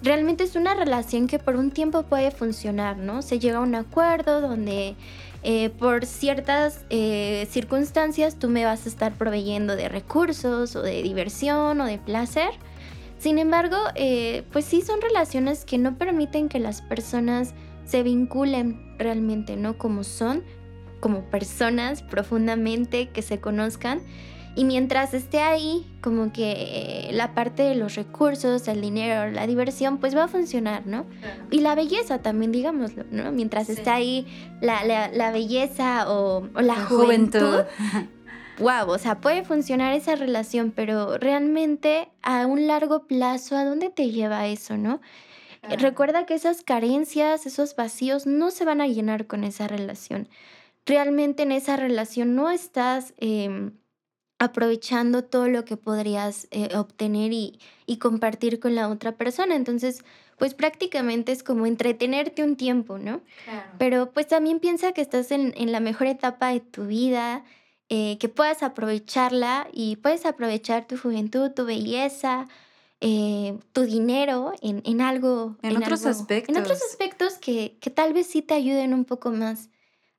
[0.02, 3.22] realmente es una relación que por un tiempo puede funcionar, ¿no?
[3.22, 4.96] Se llega a un acuerdo donde
[5.44, 11.02] eh, por ciertas eh, circunstancias tú me vas a estar proveyendo de recursos o de
[11.02, 12.50] diversión o de placer.
[13.20, 17.54] Sin embargo, eh, pues sí son relaciones que no permiten que las personas
[17.86, 19.78] se vinculen realmente, ¿no?
[19.78, 20.44] Como son,
[21.00, 24.02] como personas profundamente que se conozcan
[24.56, 29.48] y mientras esté ahí, como que eh, la parte de los recursos, el dinero, la
[29.48, 31.06] diversión, pues va a funcionar, ¿no?
[31.52, 33.32] Y la belleza también, digámoslo, ¿no?
[33.32, 34.28] Mientras esté ahí
[34.60, 37.64] la, belleza o, la, juventud.
[38.60, 43.90] wow, o sea, puede funcionar esa relación, pero realmente a un largo plazo, ¿a dónde
[43.90, 45.02] te lleva eso, no?
[45.62, 50.30] Recuerda que esas carencias, esos vacíos no se van a llenar con esa relación.
[50.86, 53.74] Realmente en esa relación no estás em,
[54.40, 57.60] aprovechando todo lo que podrías eh, obtener y,
[58.00, 59.56] compartir con la otra persona.
[59.56, 60.04] Entonces,
[60.38, 63.22] pues prácticamente es como entretenerte un tiempo, ¿no?
[63.78, 67.44] Pero pues también piensa que estás en, la mejor etapa de tu vida,
[67.90, 72.48] eh, que puedas aprovecharla y puedes aprovechar tu juventud, tu belleza,
[73.02, 75.58] eh, tu dinero en, algo.
[75.62, 76.56] En, otros aspectos.
[76.56, 79.70] En otros aspectos que, tal vez sí te ayuden un poco más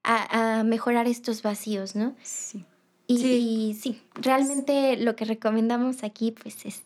[0.03, 2.15] a, a mejorar estos vacíos, ¿no?
[2.23, 2.65] Sí.
[3.19, 4.01] Y sí.
[4.15, 6.83] realmente lo que recomendamos aquí pues es,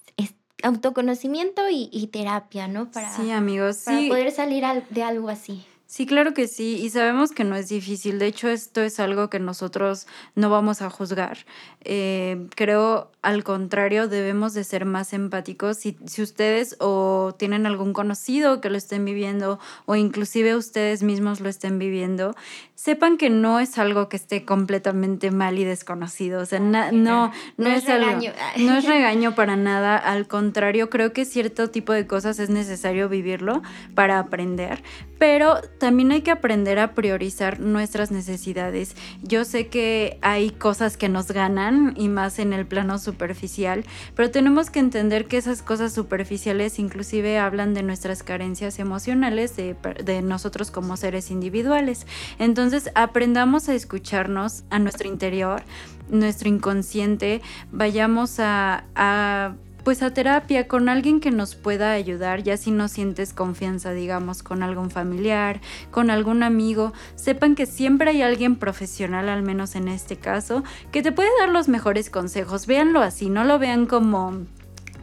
[0.62, 2.90] autoconocimiento y, terapia, ¿no?
[2.90, 5.66] Para, sí, amigos, para poder salir de algo así.
[5.94, 8.18] Sí, claro que sí, y sabemos que no es difícil.
[8.18, 11.38] De hecho, esto es algo que nosotros no vamos a juzgar.
[11.82, 15.76] Eh, creo, al contrario, debemos de ser más empáticos.
[15.76, 21.38] Si, si ustedes o tienen algún conocido que lo estén viviendo o inclusive ustedes mismos
[21.38, 22.34] lo estén viviendo,
[22.74, 26.40] sepan que no es algo que esté completamente mal y desconocido.
[26.40, 27.32] O sea, no, no,
[27.68, 28.32] es, regaño.
[28.58, 29.96] no es regaño para nada.
[29.96, 33.62] Al contrario, creo que cierto tipo de cosas es necesario vivirlo
[33.94, 34.82] para aprender.
[35.26, 38.94] Pero también hay que aprender a priorizar nuestras necesidades.
[39.22, 44.30] Yo sé que hay cosas que nos ganan y más en el plano superficial, pero
[44.30, 50.70] tenemos que entender que esas cosas superficiales inclusive hablan de nuestras carencias emocionales de, nosotros
[50.70, 52.06] como seres individuales.
[52.38, 55.62] Entonces aprendamos a escucharnos a nuestro interior,
[56.10, 57.40] nuestro inconsciente,
[57.72, 63.34] vayamos a pues a terapia con alguien que nos pueda ayudar, ya si no sientes
[63.34, 69.42] confianza, digamos, con algún familiar, con algún amigo, sepan que siempre hay alguien profesional, al
[69.42, 72.66] menos en este caso, que te puede dar los mejores consejos.
[72.66, 74.46] Véanlo así, no lo vean como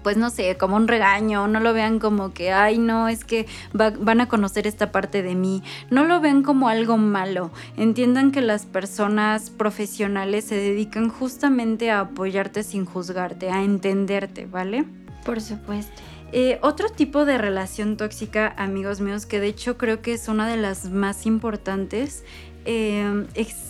[0.04, 3.48] pues no sé, como un regaño, no lo vean como que, ay, no, es que
[3.74, 8.42] van a conocer esta parte de mí, no lo vean como algo malo, entiendan que
[8.42, 14.86] las personas profesionales se dedican justamente a apoyarte sin juzgarte, a entenderte, ¿vale?
[15.26, 16.02] Por supuesto.
[16.34, 20.48] Eh, otro tipo de relación tóxica, amigos míos, que de hecho creo que es una
[20.48, 22.24] de las más importantes,
[22.66, 23.26] eh,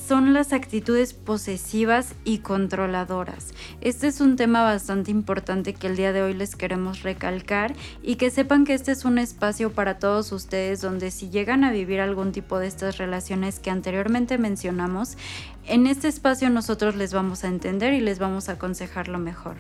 [0.08, 3.54] son las actitudes posesivas y controladoras.
[3.80, 7.74] Este es un tema bastante importante que el día de hoy les queremos recalcar
[8.04, 11.72] y que sepan que este es un espacio para todos ustedes donde si llegan a
[11.72, 15.18] vivir algún tipo de estas relaciones que anteriormente mencionamos,
[15.68, 19.56] en este espacio nosotros les vamos a entender y les vamos a aconsejar lo mejor.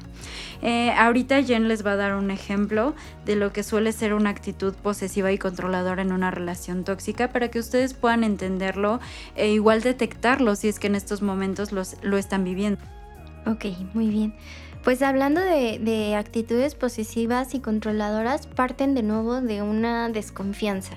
[0.61, 4.31] Eh, ahorita Jen les va a dar un ejemplo de lo que suele ser una
[4.31, 8.99] actitud posesiva y controladora en una relación tóxica para que ustedes puedan entenderlo
[9.35, 12.81] e igual detectar si es que en estos momentos los, lo están viviendo.
[13.45, 14.33] Ok, muy bien.
[14.83, 20.95] Pues hablando de, actitudes posesivas y controladoras, parten de nuevo de una desconfianza.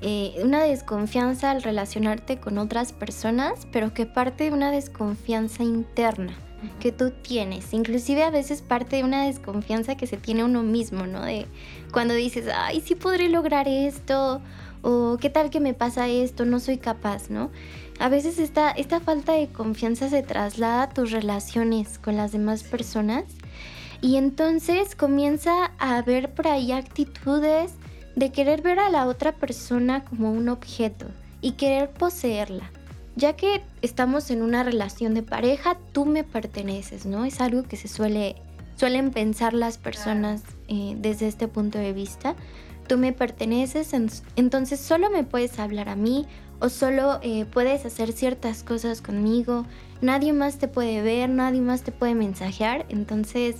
[0.00, 6.34] Eh, una desconfianza al relacionarte con otras personas, pero que parte de una desconfianza interna
[6.80, 7.74] que tú tienes.
[7.74, 11.22] Inclusive a veces parte de una desconfianza que se tiene uno mismo, ¿no?
[11.22, 11.46] De
[11.92, 14.40] cuando dices, ay, sí podré lograr esto,
[14.82, 17.50] o qué tal que me pasa esto, no soy capaz, ¿no?
[17.98, 22.62] A veces esta, esta falta de confianza se traslada a tus relaciones con las demás
[22.62, 23.24] personas
[24.00, 27.74] y entonces comienza a haber por ahí actitudes
[28.16, 31.06] de querer ver a la otra persona como un objeto
[31.40, 32.70] y querer poseerla.
[33.16, 37.24] Ya que estamos en una relación de pareja, tú me perteneces, ¿no?
[37.24, 38.36] Es algo que se suele,
[38.76, 42.34] suelen pensar las personas eh, desde este punto de vista.
[42.90, 43.92] Tú me perteneces,
[44.34, 46.26] entonces solo me puedes hablar a mí
[46.58, 49.64] o solo eh, puedes hacer ciertas cosas conmigo,
[50.00, 53.58] nadie más te puede ver, nadie más te puede mensajear, entonces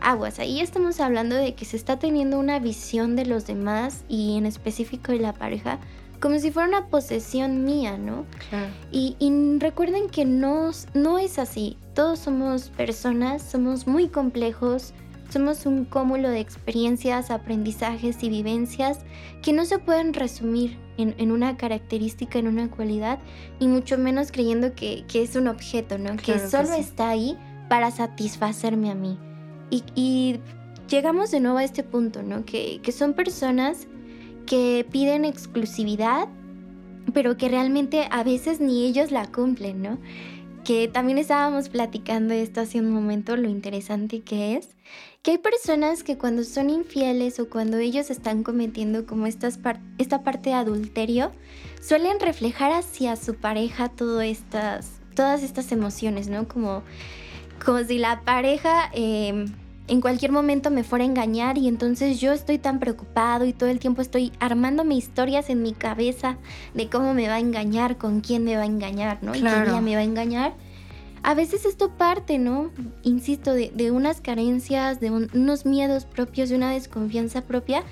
[0.00, 4.36] aguas, ahí estamos hablando de que se está teniendo una visión de los demás y
[4.36, 5.78] en específico de la pareja
[6.18, 8.24] como si fuera una posesión mía, ¿no?
[8.48, 8.72] Claro.
[8.90, 11.76] Y, y, recuerden que no, no es así.
[11.94, 14.94] Todos somos personas, somos muy complejos,
[15.28, 19.00] somos un cúmulo de experiencias, aprendizajes y vivencias
[19.42, 23.18] que no se pueden resumir en, una característica, en una cualidad,
[23.58, 26.16] y mucho menos creyendo que, es un objeto, ¿no?
[26.16, 27.36] que solo está ahí
[27.68, 29.18] para satisfacerme a mí.
[29.70, 30.40] Y,
[30.88, 32.44] llegamos de nuevo a este punto, ¿no?
[32.44, 33.88] Que, que son personas
[34.46, 36.28] que piden exclusividad,
[37.12, 39.98] pero que realmente a veces ni ellos la cumplen, ¿no?
[40.64, 44.76] Que también estábamos platicando esto hace un momento, lo interesante que es,
[45.26, 49.58] que hay personas que cuando son infieles o cuando ellos están cometiendo como estas
[49.98, 51.32] esta parte de adulterio,
[51.82, 53.90] suelen reflejar hacia su pareja
[54.22, 56.46] estas, todas estas emociones, ¿no?
[56.46, 56.84] Como,
[57.64, 58.88] como si la pareja...
[58.92, 59.52] Em,
[59.88, 63.68] en cualquier momento me fuera a engañar y entonces yo estoy tan preocupado y todo
[63.68, 66.38] el tiempo estoy armándome historias en mi cabeza
[66.74, 69.32] de cómo me va a engañar, con quién me va a engañar, ¿no?
[69.32, 70.54] Y qué día me va a engañar.
[71.26, 72.70] A veces esto parte, ¿no?
[73.02, 77.82] Insisto, de, unas carencias, de unos miedos propios, de una desconfianza propia,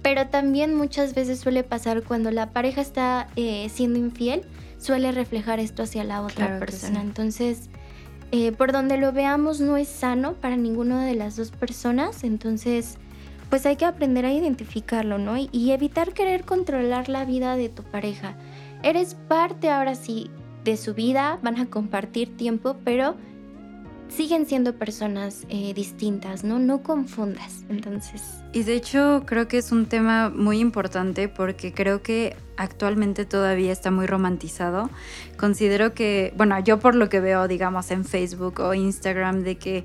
[0.00, 4.42] pero también muchas veces suele pasar cuando la pareja está eh, siendo infiel,
[4.78, 7.00] suele reflejar esto hacia la otra persona.
[7.00, 7.68] Entonces,
[8.30, 12.98] eh, por donde lo veamos no es sano para ninguna de las dos personas, entonces
[13.50, 15.36] pues hay que aprender a identificarlo, ¿no?
[15.36, 18.36] Y, evitar querer controlar la vida de tu pareja.
[18.84, 20.30] Eres parte ahora sí
[20.64, 23.16] de su vida, van a compartir tiempo, pero
[24.08, 26.58] siguen siendo personas eh, distintas, ¿no?
[26.58, 28.22] No confundas, entonces.
[28.52, 33.72] Y de hecho creo que es un tema muy importante porque creo que actualmente todavía
[33.72, 34.90] está muy romantizado.
[35.36, 39.84] Considero que, bueno, yo por lo que veo, digamos, en Facebook o Instagram, de que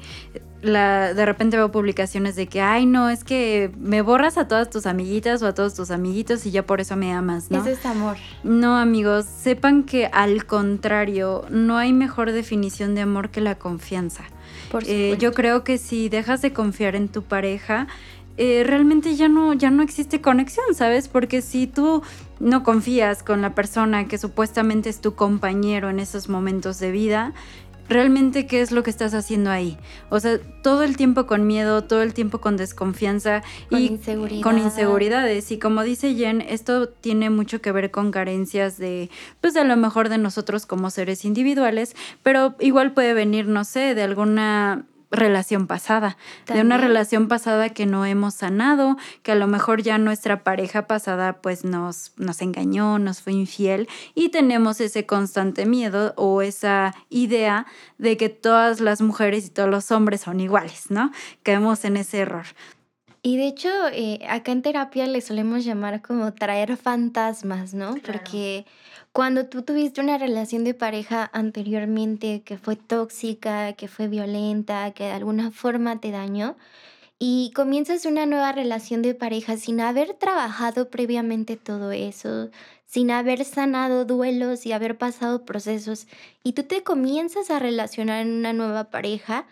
[0.62, 4.70] la, de repente veo publicaciones de que, ay, no, es que me borras a todas
[4.70, 7.60] tus amiguitas o a todos tus amiguitos y ya por eso me amas, ¿no?
[7.60, 8.18] Eso es amor.
[8.44, 14.24] No, amigos, sepan que al contrario, no hay mejor definición de amor que la confianza.
[14.72, 17.88] Por eh, yo creo que si dejas de confiar en tu pareja,
[18.38, 21.08] eh, realmente ya no, ya no existe conexión, ¿sabes?
[21.08, 22.04] Porque si tú
[22.40, 27.34] no confías con la persona que supuestamente es tu compañero en esos momentos de vida,
[27.90, 29.78] realmente qué es lo que estás haciendo ahí.
[30.10, 34.00] O sea, todo el tiempo con miedo, todo el tiempo con desconfianza y
[34.42, 35.52] con inseguridades.
[35.52, 39.10] Y como dice Jen, esto tiene mucho que ver con carencias de,
[39.42, 43.96] pues a lo mejor de nosotros como seres individuales, pero igual puede venir, no sé,
[43.96, 46.18] de alguna relación pasada,
[46.48, 50.88] de una relación pasada que no hemos sanado, que a lo mejor ya nuestra pareja
[50.88, 56.94] pasada pues nos, nos engañó, nos fue infiel y tenemos ese constante miedo o esa
[57.10, 57.66] idea
[57.98, 61.12] de que todas las mujeres y todos los hombres son iguales, ¿no?
[61.44, 62.46] Caemos en ese error.
[63.22, 67.96] Y de hecho, eh, acá en terapia le solemos llamar como traer fantasmas, ¿no?
[68.06, 68.66] Porque
[69.12, 75.06] cuando tú tuviste una relación de pareja anteriormente que fue tóxica, que fue violenta, que
[75.06, 76.56] de alguna forma te dañó,
[77.18, 82.50] y comienzas una nueva relación de pareja sin haber trabajado previamente todo eso,
[82.86, 86.08] sin haber sanado duelos y haber pasado procesos,
[86.44, 89.48] y tú te comienzas a relacionar en una nueva pareja,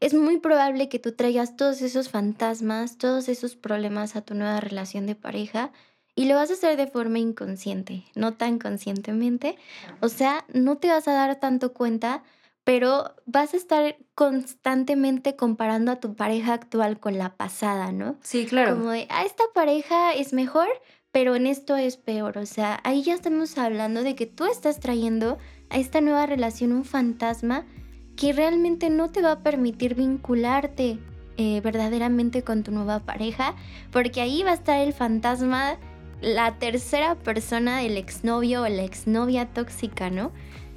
[0.00, 4.60] es muy probable que tú traigas todos esos fantasmas, todos esos problemas a tu nueva
[4.60, 5.72] relación de pareja
[6.18, 9.56] y lo vas a hacer de forma inconsciente, no tan conscientemente.
[10.00, 12.24] O sea, no te vas a dar tanto cuenta,
[12.64, 18.16] pero vas a estar constantemente comparando a tu pareja actual con la pasada, ¿no?
[18.20, 18.74] Sí, claro.
[18.74, 20.66] Como de, ah, esta pareja es mejor,
[21.12, 22.36] pero en esto es peor.
[22.36, 25.38] O sea, ahí ya estamos hablando de que tú estás trayendo
[25.70, 27.64] a esta nueva relación un fantasma
[28.16, 30.98] que realmente no te va a permitir vincularte
[31.36, 33.54] eh, verdaderamente con tu nueva pareja,
[33.92, 35.78] porque ahí va a estar el fantasma
[36.20, 40.32] la tercera persona del exnovio o la exnovia tóxica, ¿no?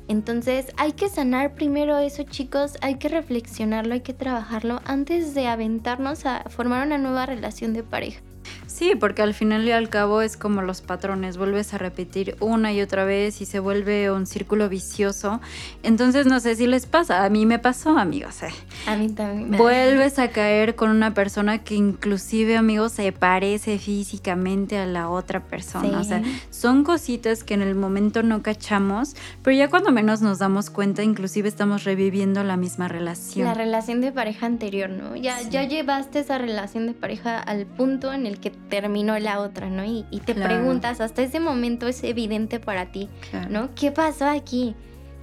[0.07, 5.47] Entonces hay que sanar primero eso chicos, hay que reflexionarlo, hay que trabajarlo antes de
[5.47, 8.21] aventarnos a formar una nueva relación de pareja.
[8.67, 12.73] Sí, porque al final y al cabo es como los patrones, vuelves a repetir una
[12.73, 15.39] y otra vez y se vuelve un círculo vicioso.
[15.83, 18.41] Entonces no sé si les pasa, a mí me pasó, amigos.
[18.43, 18.49] Eh.
[18.87, 19.51] A mí también.
[19.51, 25.41] Vuelves a caer con una persona que inclusive, amigos, se parece físicamente a la otra
[25.41, 25.99] persona.
[25.99, 30.39] O sea, son cositas que en el momento no cachamos, pero ya cuando menos nos
[30.39, 33.45] damos cuenta, inclusive estamos reviviendo la misma relación.
[33.45, 35.15] La relación de pareja anterior, ¿no?
[35.15, 39.69] Ya, ya llevaste esa relación de pareja al punto en el que terminó la otra,
[39.69, 39.83] ¿no?
[39.85, 43.09] Y, te preguntas, hasta ese momento es evidente para ti,
[43.49, 43.73] ¿no?
[43.75, 44.75] ¿Qué pasó aquí?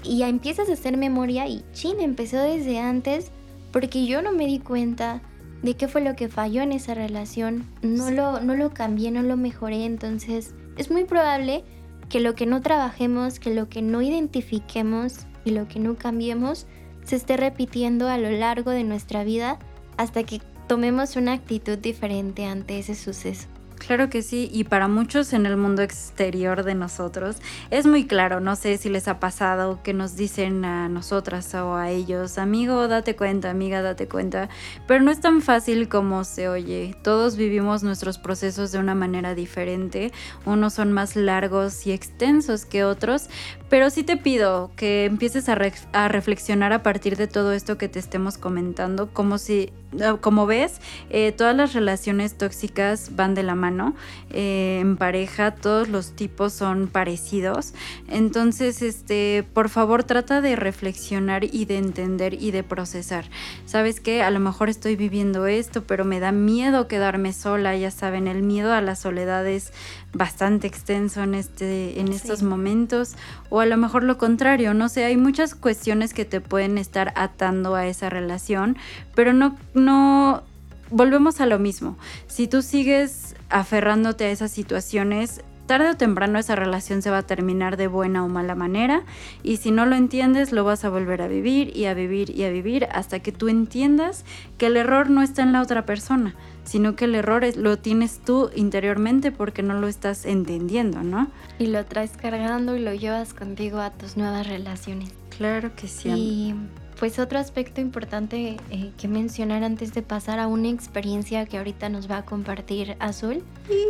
[0.04, 3.32] Y ya empiezas a hacer memoria y chin, empezó desde antes
[3.72, 5.22] porque yo no me di cuenta
[5.62, 9.22] de qué fue lo que falló en esa relación, no, lo, no lo cambié, no
[9.22, 11.64] lo mejoré, entonces es muy probable
[12.08, 16.66] que lo que no trabajemos, que lo que no identifiquemos y lo que no cambiemos
[17.04, 19.58] se esté repitiendo a lo largo de nuestra vida
[19.96, 23.48] hasta que tomemos una actitud diferente ante ese suceso.
[23.78, 27.36] Claro que sí, y para muchos en el mundo exterior de nosotros
[27.70, 31.76] es muy claro, no sé si les ha pasado que nos dicen a nosotras o
[31.76, 34.48] a ellos, amigo, date cuenta, amiga, date cuenta,
[34.86, 36.96] pero no es tan fácil como se oye.
[37.02, 40.12] Todos vivimos nuestros procesos de una manera diferente,
[40.44, 43.28] unos son más largos y extensos que otros,
[43.70, 47.98] pero sí te pido que empieces a, reflexionar a partir de todo esto que te
[47.98, 49.72] estemos comentando, como si
[50.20, 50.80] como ves,
[51.10, 53.94] eh, todas las relaciones tóxicas van de la mano.
[54.30, 57.74] Eh, en pareja, todos los tipos son parecidos.
[58.08, 63.30] Entonces, este, por favor, trata de reflexionar y de entender y de procesar.
[63.64, 67.76] Sabes que a lo mejor estoy viviendo esto, pero me da miedo quedarme sola.
[67.76, 69.72] Ya saben, el miedo a la soledad es
[70.12, 73.14] bastante extenso en, este, en estos momentos.
[73.50, 77.12] O a lo mejor lo contrario, no sé, hay muchas cuestiones que te pueden estar
[77.16, 78.76] atando a esa relación,
[79.14, 80.42] pero no no,
[80.90, 81.96] volvemos a lo mismo.
[82.26, 87.22] Si tú sigues aferrándote a esas situaciones, tarde o temprano esa relación se va a
[87.22, 89.04] terminar de buena o mala manera
[89.44, 92.42] y si no lo entiendes lo vas a volver a vivir y a vivir y
[92.44, 94.24] a vivir hasta que tú entiendas
[94.56, 98.18] que el error no está en la otra persona, sino que el error lo tienes
[98.18, 101.28] tú interiormente porque no lo estás entendiendo, ¿no?
[101.58, 105.10] Y lo traes cargando y lo llevas contigo a tus nuevas relaciones.
[105.36, 106.08] Claro que sí.
[106.08, 106.54] Y
[106.98, 111.88] pues otro aspecto importante eh, que mencionar antes de pasar a una experiencia que ahorita
[111.88, 113.44] nos va a compartir Azul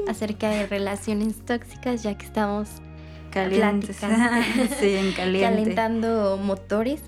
[0.09, 2.69] acerca de relaciones tóxicas, ya que estamos
[3.31, 3.97] calientes,
[4.79, 5.41] sí, en caliente.
[5.41, 7.03] calentando motores.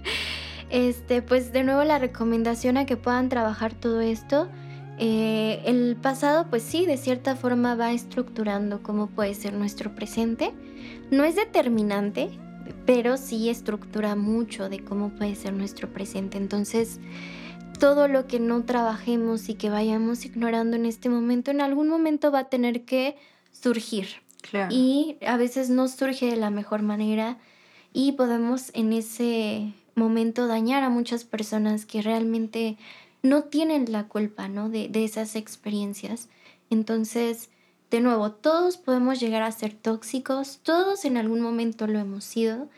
[0.70, 4.48] este, pues de nuevo la recomendación a que puedan trabajar todo esto.
[4.98, 10.52] Eh, el pasado, pues sí, de cierta forma va estructurando cómo puede ser nuestro presente.
[11.10, 12.30] No es determinante,
[12.86, 16.38] pero sí estructura mucho de cómo puede ser nuestro presente.
[16.38, 17.00] Entonces,
[17.78, 22.30] todo lo que no trabajemos y que vayamos ignorando en este momento, en algún momento
[22.30, 23.16] va a tener que
[23.50, 24.06] surgir.
[24.70, 27.38] Y a veces no surge de la mejor manera
[27.92, 32.76] y podemos en ese momento dañar a muchas personas que realmente
[33.22, 34.68] no tienen la culpa ¿no?
[34.68, 36.28] de, de esas experiencias.
[36.70, 37.50] Entonces,
[37.92, 42.68] de nuevo, todos podemos llegar a ser tóxicos, todos en algún momento lo hemos sido,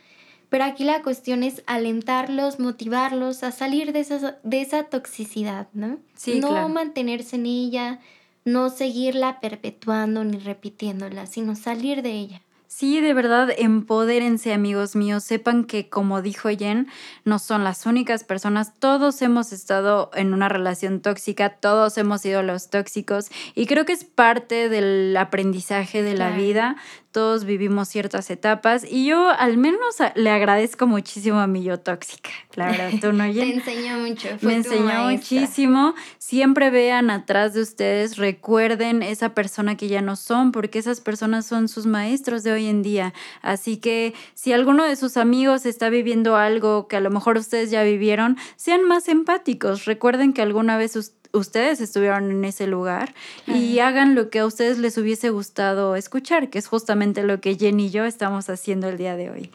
[0.49, 5.99] pero aquí la cuestión es alentarlos, motivarlos a salir de esa, de esa toxicidad, ¿no?
[6.17, 8.01] Sí, no mantenerse en ella,
[8.45, 12.43] no seguirla perpetuando ni repitiéndola, sino salir de ella.
[12.77, 16.89] Sí, de verdad, empodérense amigos míos, sepan que como dijo Jen,
[17.25, 22.43] no son las únicas personas, todos hemos estado en una relación tóxica, todos hemos sido
[22.43, 26.75] los tóxicos y creo que es parte del aprendizaje de la vida,
[27.13, 32.31] todos vivimos ciertas etapas y yo al menos le agradezco muchísimo a mi yo tóxica,
[32.57, 34.29] la verdad, tú no Te enseñó mucho.
[34.41, 35.95] Me enseñó muchísimo.
[36.19, 41.47] Siempre vean atrás de ustedes, recuerden esa persona que ya no son, porque esas personas
[41.47, 43.13] son sus maestros de hoy en día.
[43.43, 47.71] Así que si alguno de sus amigos está viviendo algo que a lo mejor ustedes
[47.71, 49.85] ya vivieron, sean más empáticos.
[49.85, 53.15] Recuerden que alguna vez ustedes ustedes estuvieron en ese lugar
[53.47, 57.57] y hagan lo que a ustedes les hubiese gustado escuchar, que es justamente lo que
[57.57, 59.51] Jenny y yo estamos haciendo el día de hoy.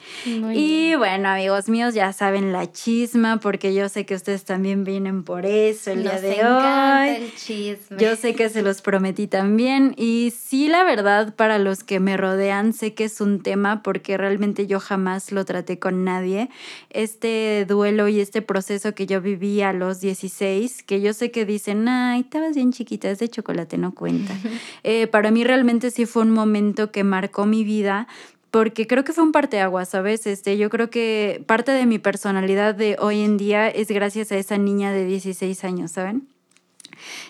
[0.54, 5.24] y bueno, amigos míos, ya saben la chisma, porque yo sé que ustedes también vienen
[5.24, 7.24] por eso el día de hoy.
[7.24, 7.96] El chisme.
[7.98, 12.16] Yo sé que se los prometí también y sí, la verdad, para los que me
[12.16, 16.50] rodean, sé que es un tema porque realmente yo jamás lo traté con nadie.
[16.90, 21.44] Este duelo y este proceso que yo viví a los 16, que yo sé que
[21.70, 24.34] dicen ay, estabas bien chiquita, es de chocolate, no cuenta.
[24.82, 28.08] Eh, para mí realmente sí fue un momento que marcó mi vida
[28.50, 30.26] porque creo que fue un parteaguas, ¿sabes?
[30.26, 34.36] Este, yo creo que parte de mi personalidad de hoy en día es gracias a
[34.36, 36.26] esa niña de 16 años, ¿saben?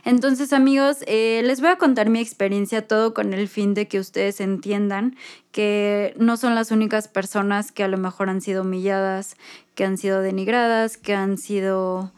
[0.05, 3.99] Entonces, amigos, eh, les voy a contar mi experiencia todo con el fin de que
[3.99, 5.17] ustedes entiendan
[5.53, 9.37] que no son las únicas personas que a lo mejor han sido humilladas,
[9.75, 12.13] que han sido denigradas, que han sido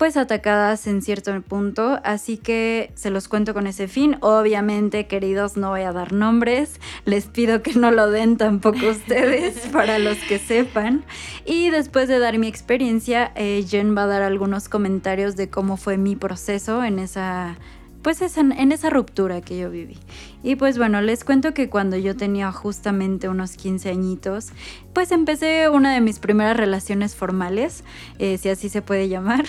[0.00, 4.16] pues atacadas en cierto punto, así que se los cuento con ese fin.
[4.20, 9.58] Obviamente, queridos, no voy a dar nombres, les pido que no lo den tampoco ustedes
[9.70, 11.04] para los que sepan.
[11.44, 15.76] Y después de dar mi experiencia, eh, Jen va a dar algunos comentarios de cómo
[15.76, 17.58] fue mi proceso en esa
[18.02, 19.98] pues es en, esa ruptura que yo viví.
[20.42, 24.48] Y pues bueno, les cuento que cuando yo tenía justamente unos 15 añitos,
[24.94, 27.84] pues empecé una de mis primeras relaciones formales,
[28.18, 29.44] eh, si así se puede llamar.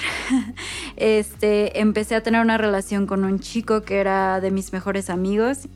[0.98, 5.70] este, empecé a tener una relación con un chico que era de mis mejores amigos.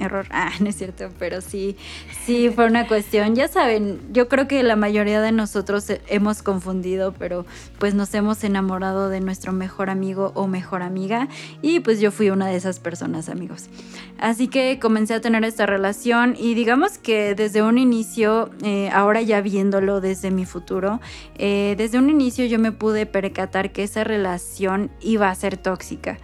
[0.00, 1.76] error, ah, no es cierto, pero sí,
[2.24, 3.34] sí fue una cuestión.
[3.34, 7.44] Ya saben, yo creo que la mayoría de nosotros hemos confundido, pero
[7.78, 11.28] pues nos hemos enamorado de nuestro mejor amigo o mejor amiga.
[11.60, 13.68] Y pues yo fui fui una de esas personas, amigos.
[14.20, 19.22] Así que comencé a tener esta relación y digamos que desde un inicio, eh, ahora
[19.22, 21.00] ya viéndolo desde mi futuro,
[21.36, 26.18] eh, desde un inicio yo me pude percatar que esa relación iba a ser tóxica.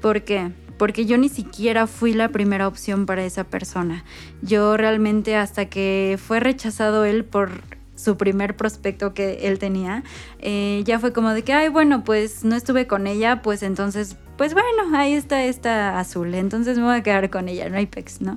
[0.00, 0.52] ¿Por qué?
[0.78, 4.04] porque yo ni siquiera fui la primera opción para esa persona.
[4.42, 7.50] Yo realmente hasta que fue rechazado él por
[7.94, 10.02] su primer prospecto que él tenía,
[10.40, 14.16] eh, ya fue como de que, ay, bueno, pues no estuve con ella, pues entonces
[14.36, 17.86] pues bueno, ahí está esta azul, entonces me voy a quedar con ella, no hay
[17.86, 18.36] pex, ¿no?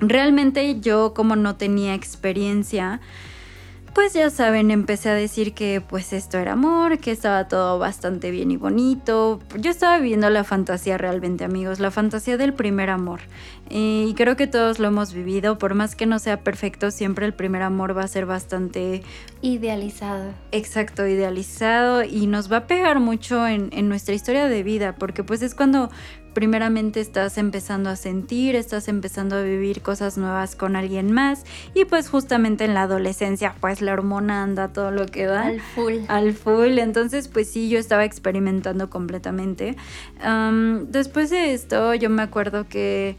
[0.00, 3.00] Realmente yo como no tenía experiencia,
[3.94, 8.30] pues ya saben, empecé a decir que pues esto era amor, que estaba todo bastante
[8.30, 9.40] bien y bonito.
[9.58, 13.20] Yo estaba viviendo la fantasía realmente, amigos, la fantasía del primer amor.
[13.68, 17.34] Y creo que todos lo hemos vivido, por más que no sea perfecto, siempre el
[17.34, 19.02] primer amor va a ser bastante...
[19.42, 20.32] Idealizado.
[20.50, 25.22] Exacto, idealizado y nos va a pegar mucho en, en nuestra historia de vida, porque
[25.24, 25.90] pues es cuando
[26.32, 31.84] primeramente estás empezando a sentir, estás empezando a vivir cosas nuevas con alguien más y
[31.84, 35.42] pues justamente en la adolescencia pues la hormona anda todo lo que da.
[35.42, 35.94] Al full.
[36.08, 39.76] Al full, entonces pues sí, yo estaba experimentando completamente.
[40.88, 43.16] después de esto yo me acuerdo que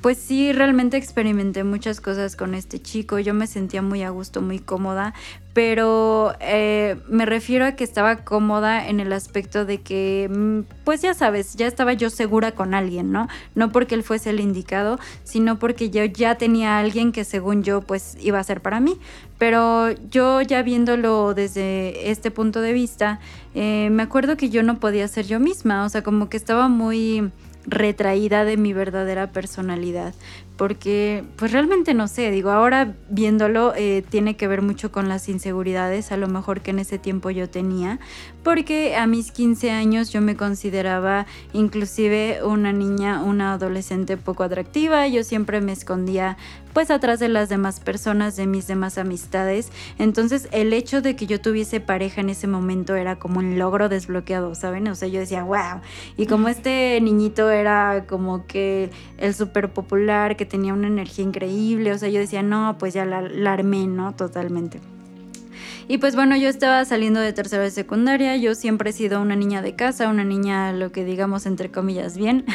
[0.00, 3.18] pues sí, realmente experimenté muchas cosas con este chico.
[3.18, 5.12] Yo me sentía muy a gusto, muy cómoda,
[5.52, 11.02] pero eh, me refiero a que estaba cómoda en el aspecto de que, mm, pues
[11.02, 13.28] ya sabes, ya estaba yo segura con alguien, ¿no?
[13.54, 17.62] No porque él fuese el indicado, sino porque yo ya tenía a alguien que según
[17.62, 18.98] yo, pues iba a ser para mí.
[19.38, 23.20] Pero yo ya viéndolo desde este punto de vista,
[23.54, 26.68] eh, me acuerdo que yo no podía ser yo misma, o sea, como que estaba
[26.68, 27.30] muy
[27.66, 30.14] retraída de mi verdadera personalidad.
[30.56, 35.28] Porque pues realmente no sé, digo, ahora viéndolo eh, tiene que ver mucho con las
[35.28, 37.98] inseguridades, a lo mejor que en ese tiempo yo tenía,
[38.42, 45.06] porque a mis 15 años yo me consideraba inclusive una niña, una adolescente poco atractiva,
[45.08, 46.36] yo siempre me escondía
[46.72, 51.26] pues atrás de las demás personas, de mis demás amistades, entonces el hecho de que
[51.26, 54.86] yo tuviese pareja en ese momento era como un logro desbloqueado, ¿saben?
[54.88, 55.80] O sea, yo decía, wow,
[56.16, 61.92] y como este niñito era como que el súper popular, que tenía una energía increíble,
[61.92, 64.14] o sea, yo decía, no, pues ya la, la armé, ¿no?
[64.14, 64.80] Totalmente.
[65.90, 69.34] Y pues bueno, yo estaba saliendo de tercera de secundaria, yo siempre he sido una
[69.34, 72.46] niña de casa, una niña, lo que digamos entre comillas, bien.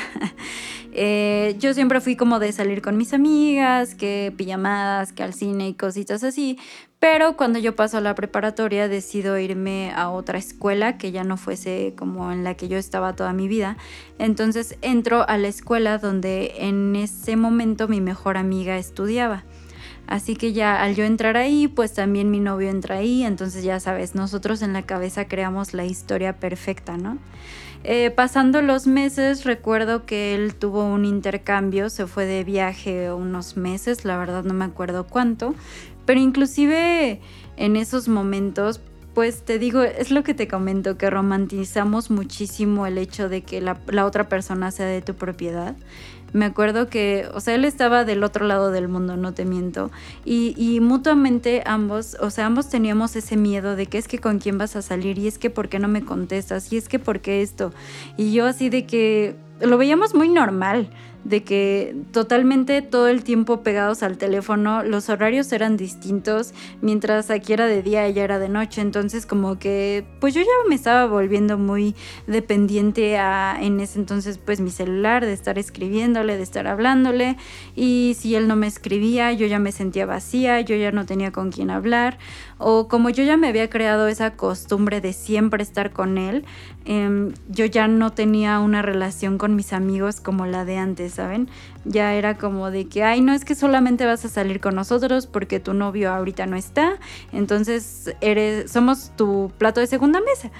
[0.97, 5.67] Eh, yo siempre fui como de salir con mis amigas, que pijamadas, que al cine
[5.67, 6.57] y cositas así.
[6.99, 11.36] Pero cuando yo paso a la preparatoria decido irme a otra escuela que ya no
[11.36, 13.75] fuese como en la que yo estaba toda mi vida.
[14.19, 19.43] Entonces entro a la escuela donde en ese momento mi mejor amiga estudiaba.
[20.08, 23.80] Así que ya al yo entrar ahí, pues también mi novio entra ahí, entonces ya
[23.80, 27.18] sabes, nosotros en la cabeza creamos la historia perfecta, ¿no?
[27.84, 33.58] Eh, pasando los meses, recuerdo que él tuvo un intercambio, se fue de viaje unos
[33.58, 35.53] meses, la verdad no me acuerdo cuánto,
[36.06, 37.20] pero inclusive
[37.58, 38.82] en esos momentos,
[39.14, 43.62] pues te digo, es lo que te comento, que romantizamos muchísimo el hecho de que
[43.62, 45.76] la, la otra persona sea de tu propiedad
[46.36, 49.89] me acuerdo que, o sea, él estaba del otro lado del mundo, no te miento.
[50.25, 54.39] Y, y, mutuamente ambos, o sea, ambos teníamos ese miedo de que es que con
[54.39, 56.99] quién vas a salir y es que por qué no me contestas y es que
[56.99, 57.71] por qué esto.
[58.17, 60.89] Y yo así de que lo veíamos muy normal
[61.26, 67.51] de que totalmente todo el tiempo pegados al teléfono, los horarios eran distintos, mientras aquí
[67.51, 71.07] era de día, ella era de noche, entonces como que pues yo ya me estaba
[71.07, 71.95] volviendo muy
[72.28, 77.38] dependiente a en ese entonces pues mi celular, de estar escribiéndole, de estar hablándole
[77.76, 81.32] y si él no me escribía yo ya me sentía vacía, yo ya no tenía
[81.32, 82.19] con quién hablar
[82.58, 86.45] o como yo ya me había creado esa costumbre de siempre estar con él,
[86.86, 91.49] em, yo ya no tenía una relación con mis amigos como la de antes, ¿saben?
[91.84, 95.28] Ya era como de que, ay, no es que solamente vas a salir con nosotros
[95.28, 96.97] porque tu novio ahorita no está,
[97.32, 100.51] entonces eres, somos tu plato de segunda mesa.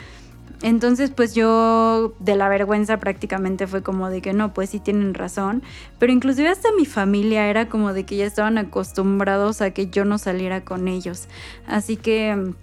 [0.62, 5.14] Entonces, pues yo de la vergüenza prácticamente fue como de que no, pues sí tienen
[5.14, 5.64] razón.
[5.99, 10.06] Pero inclusive hasta mi familia era como de que ya estaban acostumbrados a que yo
[10.06, 11.28] no saliera con ellos.
[11.68, 12.53] Así que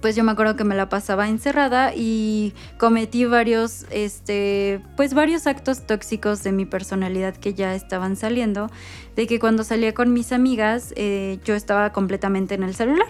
[0.00, 5.46] pues yo me acuerdo que me la pasaba encerrada y cometí varios, este, pues varios
[5.46, 8.70] actos tóxicos de mi personalidad que ya estaban saliendo,
[9.16, 13.08] de que cuando salía con mis amigas eh, yo estaba completamente en el celular.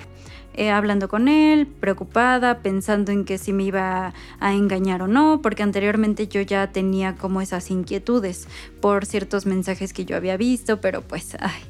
[0.58, 5.40] Eh, hablando con él, preocupada, pensando en que si me iba a engañar o no,
[5.40, 8.48] porque anteriormente yo ya tenía como esas inquietudes
[8.80, 11.62] por ciertos mensajes que yo había visto, pero pues, ay,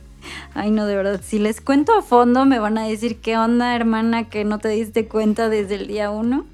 [0.54, 3.76] Ay, no, de verdad, si les cuento a fondo me van a decir qué onda,
[3.76, 6.46] hermana, que no te diste cuenta desde el día uno.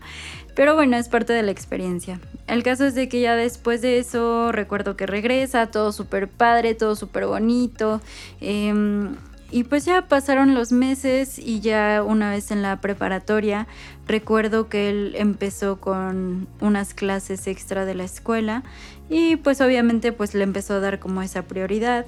[0.56, 2.18] Pero bueno, es parte de la experiencia.
[2.48, 6.74] El caso es de que ya después de eso recuerdo que regresa, todo súper padre,
[6.74, 8.00] todo súper bonito.
[8.40, 9.14] Em,
[9.54, 13.68] y pues ya pasaron los meses y ya una vez en la preparatoria
[14.04, 18.64] recuerdo que él empezó con unas clases extra de la escuela
[19.08, 22.04] y pues obviamente pues le empezó a dar como esa prioridad.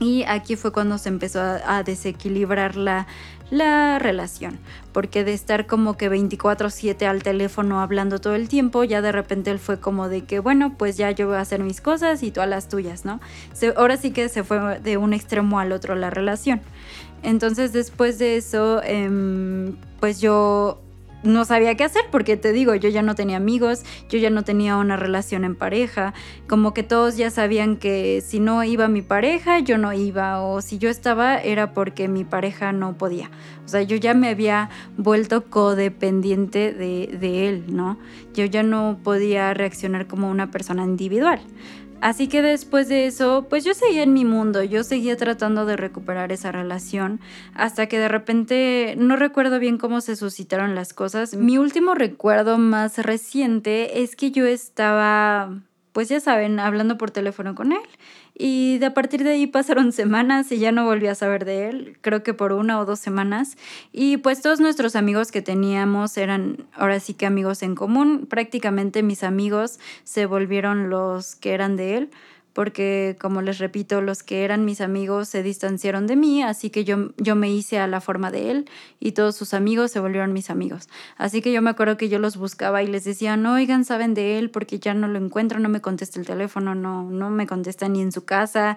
[0.00, 3.06] Y aquí fue cuando se empezó a, desequilibrar la,
[3.52, 4.58] la relación,
[4.92, 9.50] porque de estar como que 24/7 al teléfono hablando todo el tiempo, ya de repente
[9.50, 12.30] él fue como de que, bueno, pues ya yo voy a hacer mis cosas y
[12.30, 13.20] tú a las tuyas, ¿no?
[13.76, 16.62] ahora sí que se fue de un extremo al otro la relación.
[17.22, 20.80] Entonces después de eso, em, pues yo
[21.22, 24.44] no sabía qué hacer porque te digo, yo ya no tenía amigos, yo ya no
[24.44, 26.14] tenía una relación en pareja,
[26.48, 30.60] como que todos ya sabían que si no iba mi pareja, yo no iba, o
[30.60, 33.30] si yo estaba era porque mi pareja no podía.
[33.64, 37.98] O sea, yo ya me había vuelto codependiente de, de él, ¿no?
[38.34, 41.40] Yo ya no podía reaccionar como una persona individual.
[42.02, 45.76] Así que después de eso, pues yo seguía en mi mundo, yo seguía tratando de
[45.76, 47.20] recuperar esa relación
[47.54, 51.36] hasta que de repente no recuerdo bien cómo se suscitaron las cosas.
[51.36, 55.60] Mi último recuerdo más reciente es que yo estaba,
[55.92, 57.78] pues ya saben, hablando por teléfono con él
[58.44, 61.68] y de a partir de ahí pasaron semanas y ya no volví a saber de
[61.68, 63.56] él, creo que por una o dos semanas.
[63.92, 68.26] Y pues todos nuestros amigos que teníamos eran ahora sí que amigos en común.
[68.28, 72.10] Prácticamente mis amigos se volvieron los que eran de él
[72.52, 76.84] porque como les repito, los que eran mis amigos se distanciaron de mí, así que
[76.84, 80.32] yo, yo me hice a la forma de él y todos sus amigos se volvieron
[80.32, 80.88] mis amigos.
[81.16, 84.14] Así que yo me acuerdo que yo los buscaba y les decía, no, oigan, saben
[84.14, 87.46] de él porque ya no lo encuentro, no me contesta el teléfono, no, no me
[87.46, 88.76] contesta ni en su casa,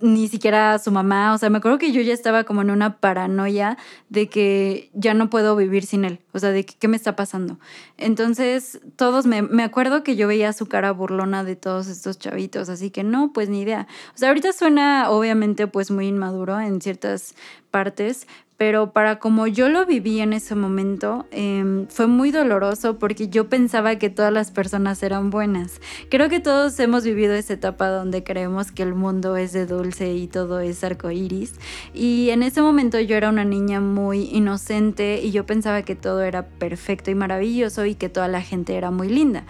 [0.00, 2.98] ni siquiera su mamá, o sea, me acuerdo que yo ya estaba como en una
[2.98, 6.96] paranoia de que ya no puedo vivir sin él, o sea, de que, qué me
[6.96, 7.58] está pasando.
[7.96, 12.68] Entonces, todos, me, me acuerdo que yo veía su cara burlona de todos estos chavitos,
[12.68, 13.86] así que no, pues ni idea.
[14.14, 17.34] O sea, ahorita suena obviamente pues muy inmaduro en ciertas
[17.70, 23.28] partes, pero para como yo lo viví en ese momento, em, fue muy doloroso porque
[23.28, 25.80] yo pensaba que todas las personas eran buenas.
[26.08, 30.14] Creo que todos hemos vivido esa etapa donde creemos que el mundo es de dulce
[30.14, 31.54] y todo es arcoíris.
[31.92, 36.22] Y en ese momento yo era una niña muy inocente y yo pensaba que todo
[36.22, 39.44] era perfecto y maravilloso y que toda la gente era muy linda.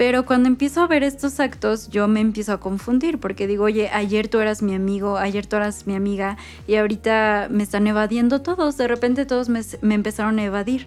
[0.00, 3.90] Pero cuando empiezo a ver estos actos, yo me empiezo a confundir porque digo, oye,
[3.90, 8.40] ayer tú eras mi amigo, ayer tú eras mi amiga y ahorita me están evadiendo
[8.40, 9.60] todos, de repente todos me,
[9.94, 10.86] empezaron a evadir.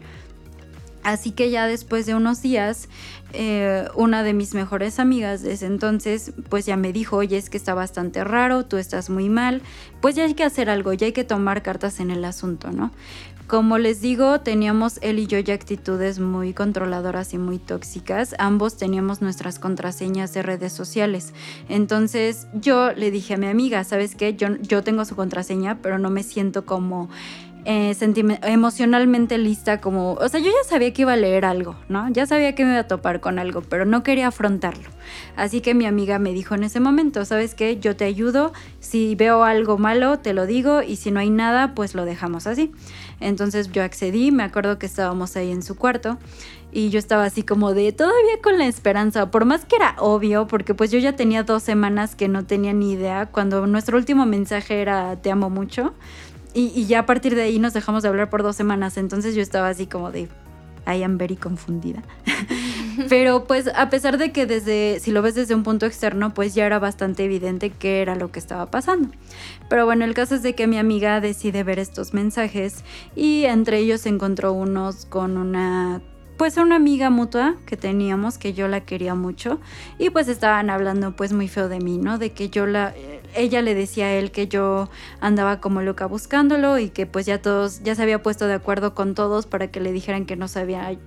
[1.04, 2.90] Así que ya después de unos días,
[3.34, 7.58] eh, una de mis mejores amigas desde entonces, pues ya me dijo, oye, es que
[7.58, 9.62] está bastante raro, tú estás muy mal,
[10.02, 12.90] pues ya hay que hacer algo, ya hay que tomar cartas en el asunto, ¿no?
[13.48, 18.36] Como les digo, teníamos él y yo ya actitudes muy controladoras y muy tóxicas.
[18.40, 21.34] Ambos teníamos nuestras contraseñas de redes sociales.
[21.68, 24.36] Entonces yo le dije a mi amiga, ¿sabes qué?
[24.36, 27.10] Yo, yo tengo su contraseña, pero no me siento como
[27.66, 27.96] eh,
[28.44, 32.10] emocionalmente lista como, o sea, yo ya sabía que iba a leer algo, ¿no?
[32.10, 34.90] Ya sabía que me iba a topar con algo, pero no quería afrontarlo.
[35.36, 37.80] Así que mi amiga me dijo en ese momento, ¿sabes qué?
[37.80, 41.74] Yo te ayudo, si veo algo malo, te lo digo, y si no hay nada,
[41.74, 42.72] pues lo dejamos así.
[43.20, 46.18] Entonces yo accedí, me acuerdo que estábamos ahí en su cuarto
[46.74, 50.48] y yo estaba así como de todavía con la esperanza, por más que era obvio,
[50.48, 54.26] porque pues yo ya tenía dos semanas que no tenía ni idea, cuando nuestro último
[54.26, 55.94] mensaje era te amo mucho,
[56.54, 58.98] y, ya a partir de ahí nos dejamos de hablar por dos semanas.
[58.98, 60.30] Entonces yo estaba así como de,
[60.86, 62.04] I am very confundida.
[63.10, 66.54] Pero pues a pesar de que desde, si lo ves desde un punto externo, pues
[66.54, 69.10] ya era bastante evidente qué era lo que estaba pasando.
[69.70, 72.84] Pero bueno, el caso es de que mi amiga decide ver estos mensajes
[73.16, 76.02] y entre ellos encontró unos con una
[76.44, 79.62] pues una amiga mutua que teníamos que yo la quería mucho
[79.98, 82.18] y pues estaban hablando pues muy feo de mí, ¿no?
[82.18, 82.94] De que yo la
[83.34, 84.90] ella le decía a él que yo
[85.22, 88.94] andaba como loca buscándolo y que pues ya todos ya se había puesto de acuerdo
[88.94, 90.98] con todos para que le dijeran que no sabía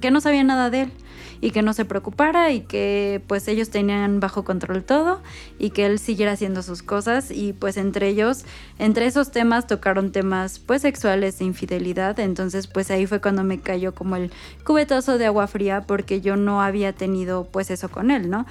[0.00, 0.92] que no sabía nada de él
[1.40, 5.20] y que no se preocupara y que pues ellos tenían bajo control todo
[5.58, 8.44] y que él siguiera haciendo sus cosas y pues entre ellos,
[8.78, 13.60] entre esos temas tocaron temas pues sexuales de infidelidad, entonces pues ahí fue cuando me
[13.60, 14.30] cayó como el
[14.64, 18.46] cubetazo de agua fría porque yo no había tenido pues eso con él, ¿no?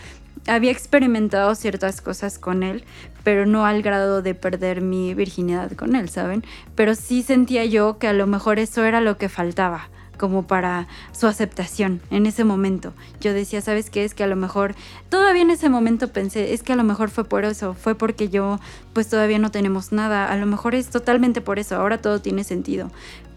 [0.47, 2.83] había experimentado ciertas cosas con él,
[3.23, 6.43] pero no al grado de perder mi virginidad con él, ¿saben?
[6.75, 10.87] Pero sí sentía yo que a lo mejor eso era lo que faltaba como para
[11.11, 12.93] su aceptación en ese momento.
[13.19, 14.03] Yo decía, ¿sabes qué?
[14.03, 14.75] Es que a lo mejor,
[15.09, 18.29] todavía en ese momento pensé, es que a lo mejor fue por eso, fue porque
[18.29, 18.59] yo
[18.93, 22.43] pues todavía no tenemos nada, a lo mejor es totalmente por eso, ahora todo tiene
[22.43, 22.91] sentido.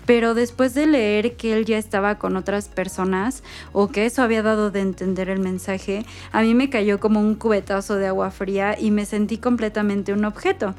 [0.07, 3.43] Pero después de leer que él ya estaba con otras personas
[3.73, 7.35] o que eso había dado de entender el mensaje, a mí me cayó como un
[7.35, 10.75] cubetazo de agua fría y me sentí completamente un objeto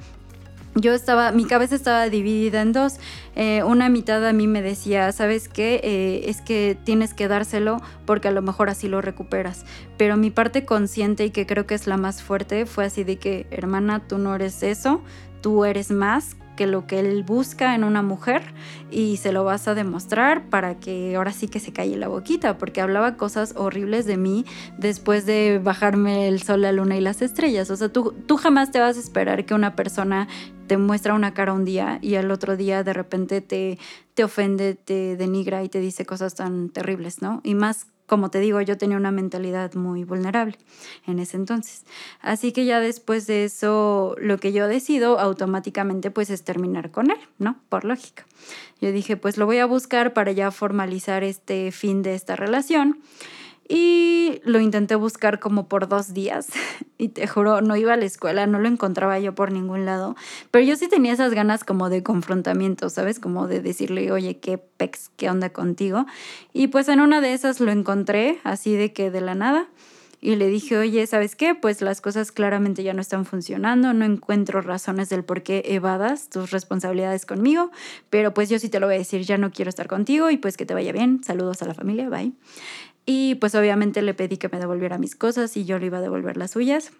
[0.80, 2.98] yo estaba, mi cabeza estaba dividida en dos.
[3.36, 5.82] Eh, una mitad a mí me decía, ¿sabes qué?
[5.84, 9.66] Eh, es que tienes que dárselo porque a lo mejor así lo recuperas.
[9.98, 13.18] Pero mi parte consciente y que creo que es la más fuerte fue así de
[13.18, 15.02] que, hermana, tú no eres eso,
[15.42, 18.42] tú eres más que lo que él busca en una mujer
[18.92, 22.58] y se lo vas a demostrar para que ahora sí que se calle la boquita,
[22.58, 24.46] porque hablaba cosas horribles de mí
[24.78, 27.70] después de bajarme el sol, la luna y las estrellas.
[27.72, 30.28] O sea, tú, tú jamás te vas a esperar que una persona
[30.68, 33.80] te muestra una cara un día y al otro día de repente te,
[34.14, 37.40] te ofende, te denigra y te dice cosas tan terribles, ¿no?
[37.44, 40.58] Y más como te digo, yo tenía una mentalidad muy vulnerable
[41.06, 41.84] en ese entonces.
[42.22, 47.12] Así que ya después de eso, lo que yo decido automáticamente pues es terminar con
[47.12, 47.60] él, ¿no?
[47.70, 48.26] Por lógica.
[48.80, 53.00] Yo dije, pues lo voy a buscar para ya formalizar este fin de esta relación.
[53.70, 56.48] Y lo intenté buscar como por dos días.
[57.00, 60.16] Y te juro, no iba a la escuela, no lo encontraba yo por ningún lado.
[60.50, 63.20] Pero yo sí tenía esas ganas como de confrontamiento, ¿sabes?
[63.20, 66.08] Como de decirle, oye, qué pex, qué onda contigo.
[66.54, 69.68] Y pues en una de esas lo encontré, así de que de la nada.
[70.20, 71.54] Y le dije, oye, ¿sabes qué?
[71.54, 76.30] Pues las cosas claramente ya no están funcionando, no encuentro razones del por qué evadas
[76.30, 77.70] tus responsabilidades conmigo,
[78.10, 80.38] pero pues yo sí te lo voy a decir, ya no quiero estar contigo y
[80.38, 82.34] pues que te vaya bien, saludos a la familia, bye.
[83.10, 86.02] Y pues obviamente le pedí que me devolviera mis cosas y yo le iba a
[86.02, 86.92] devolver las suyas.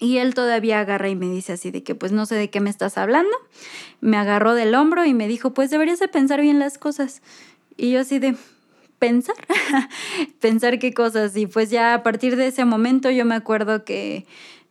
[0.00, 2.60] Y él todavía agarra y me dice así de que pues no sé de qué
[2.60, 3.30] me estás hablando.
[4.00, 7.22] Me agarró del hombro y me dijo pues deberías de pensar bien las cosas.
[7.76, 8.34] Y yo así de
[8.98, 9.36] pensar,
[10.40, 11.36] pensar qué cosas.
[11.36, 14.26] Y pues ya a partir de ese momento yo me acuerdo que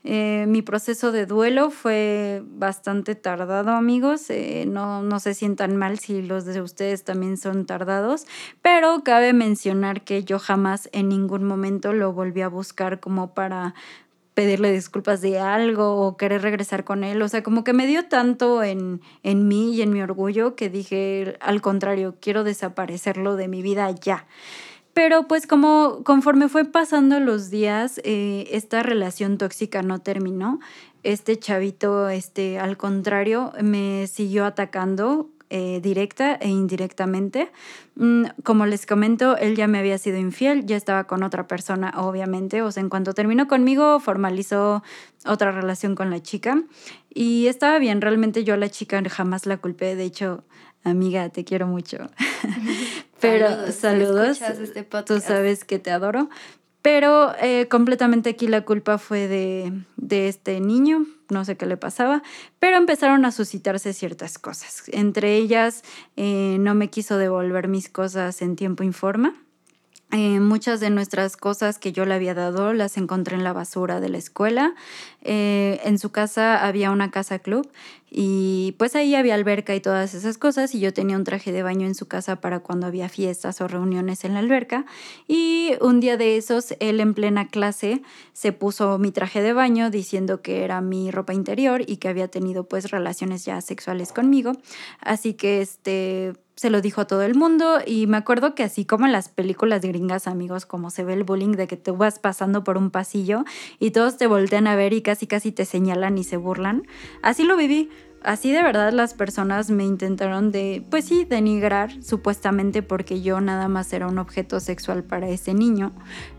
[0.08, 4.30] eh, mi proceso de duelo fue bastante tardado, amigos.
[4.30, 8.28] Eh, no, no se sientan mal si los de ustedes también son tardados,
[8.62, 13.74] pero cabe mencionar que yo jamás en ningún momento lo volví a buscar como para
[14.36, 17.20] pedirle disculpas de algo o querer regresar con él.
[17.24, 20.70] O sea, como que me dio tanto en, en mí y en mi orgullo que
[20.70, 24.28] dije, al contrario, quiero desaparecerlo de mi vida ya.
[24.96, 30.62] Pero pues como conforme fue pasando los días, eh, esta relación tóxica no terminó.
[31.04, 37.52] Este chavito, este, al contrario, me siguió atacando eh, directa e indirectamente.
[37.96, 41.93] Mm, como les comento, él ya me había sido infiel, ya estaba con otra persona,
[41.98, 42.62] obviamente.
[42.62, 44.82] O sea, en cuanto terminó conmigo, formalizó
[45.26, 46.64] otra relación con la chica.
[47.14, 49.98] Y estaba bien, realmente yo a la chica jamás la culpé.
[49.98, 50.46] De hecho,
[50.86, 52.10] amiga, te quiero mucho.
[53.20, 56.30] Pero saludos, este tú sabes que te adoro.
[56.82, 61.78] Pero eh, completamente aquí la culpa fue de, de, este niño, no sé qué le
[61.78, 62.22] pasaba,
[62.59, 64.84] pero empezaron a suscitarse ciertas cosas.
[64.91, 65.82] Entre ellas,
[66.16, 69.34] eh, no me quiso devolver mis cosas en tiempo y forma.
[70.12, 73.99] Eh, muchas de nuestras cosas que yo le había dado las encontré en la basura
[73.99, 74.76] de la escuela.
[75.24, 77.68] Eh, en su casa había una casa club
[78.10, 81.64] y pues ahí había alberca y todas esas cosas y yo tenía un traje de
[81.64, 84.86] baño en su casa para cuando había fiestas o reuniones en la alberca
[85.28, 88.01] y un día de esos él en plena clase
[88.32, 92.30] se puso mi traje de baño diciendo que era mi ropa interior y que había
[92.30, 94.53] tenido pues relaciones ya sexuales conmigo
[95.01, 98.86] así que este se lo dijo a todo el mundo y me acuerdo que así
[98.86, 102.20] como en las películas gringas, amigos, como se ve el bullying de que tú vas
[102.20, 103.43] pasando por un pasillo
[103.80, 106.88] y todos te voltean a ver y casi casi te señalan y se burlan,
[107.22, 107.89] así lo viví.
[108.26, 113.68] Así de verdad las personas me intentaron de, pues sí, denigrar supuestamente porque yo nada
[113.68, 115.92] más era un objeto sexual para ese niño,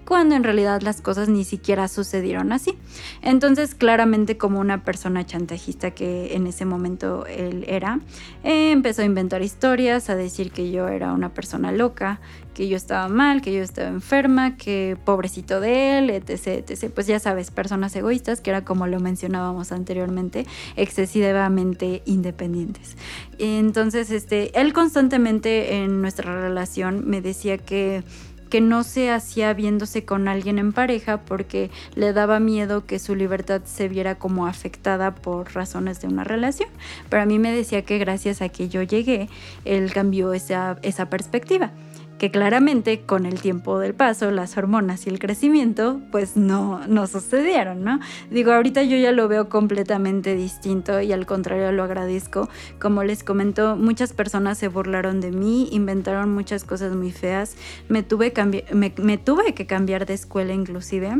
[0.05, 2.77] cuando en realidad las cosas ni siquiera sucedieron así.
[3.23, 8.01] Entonces claramente como una persona chantajista que en ese momento él era,
[8.43, 12.21] eh, empezó a inventar historias, a decir que yo era una persona loca,
[12.57, 16.91] que yo estaba mal, que yo estaba enferma, que pobrecito de él, etc, etc.
[16.93, 22.97] Pues ya sabes, personas egoístas, que era como lo mencionábamos anteriormente, excesivamente independientes.
[23.39, 28.03] Entonces, este, él constantemente en nuestra relación me decía que
[28.49, 33.17] que no se hacía viéndose con alguien en pareja porque le daba miedo que su
[33.17, 36.69] libertad se viera como afectada por razones de una relación.
[37.11, 39.29] Pero a mí me decía que gracias a que yo llegué,
[39.65, 41.73] él cambió esa, esa perspectiva
[42.19, 47.07] que claramente con el tiempo del paso, las hormonas y el crecimiento, pues no, no
[47.07, 48.01] sucedieron, ¿no?
[48.31, 52.49] Digo, ahorita yo ya lo veo completamente distinto y al contrario lo agradezco.
[52.81, 57.57] Como les comento, muchas personas se burlaron de mí, inventaron muchas cosas muy feas,
[57.89, 58.33] me tuve,
[58.73, 61.17] me, me tuve que cambiar de escuela inclusive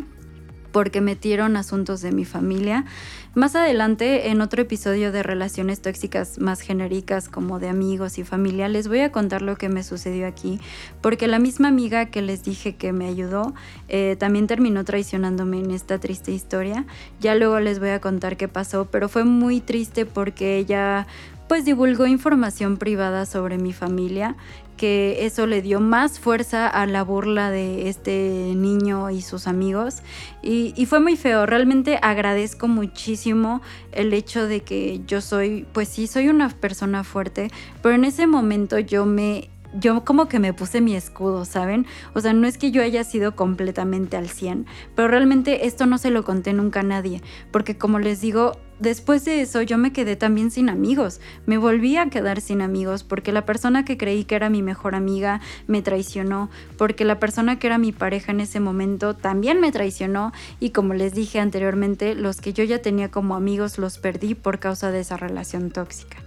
[0.77, 2.85] porque metieron asuntos de mi familia.
[3.35, 8.69] Más adelante, en otro episodio de relaciones tóxicas más genéricas como de amigos y familia,
[8.69, 10.61] les voy a contar lo que me sucedió aquí,
[11.01, 13.55] porque la misma amiga que les dije que me ayudó
[13.89, 16.85] eh, también terminó traicionándome en esta triste historia.
[17.21, 21.07] Ya luego les voy a contar qué pasó, pero fue muy triste porque ella
[21.49, 24.37] pues divulgó información privada sobre mi familia
[24.77, 30.03] que eso le dio más fuerza a la burla de este niño y sus amigos.
[30.43, 31.47] Y, fue muy feo.
[31.47, 33.63] Realmente agradezco muchísimo
[33.93, 37.51] el hecho de que yo soy, pues sí, soy una persona fuerte,
[37.83, 41.87] pero en ese momento yo me yo como que me puse mi escudo, ¿saben?
[42.15, 45.99] O sea, no es que yo haya sido completamente al 100, pero realmente esto no
[45.99, 49.93] se lo conté nunca a nadie, porque como les digo, después de eso yo me
[49.93, 54.25] quedé también sin amigos, me volví a quedar sin amigos porque la persona que creí
[54.25, 58.41] que era mi mejor amiga me traicionó, porque la persona que era mi pareja en
[58.41, 63.11] ese momento también me traicionó y como les dije anteriormente, los que yo ya tenía
[63.11, 66.19] como amigos los perdí por causa de esa relación tóxica.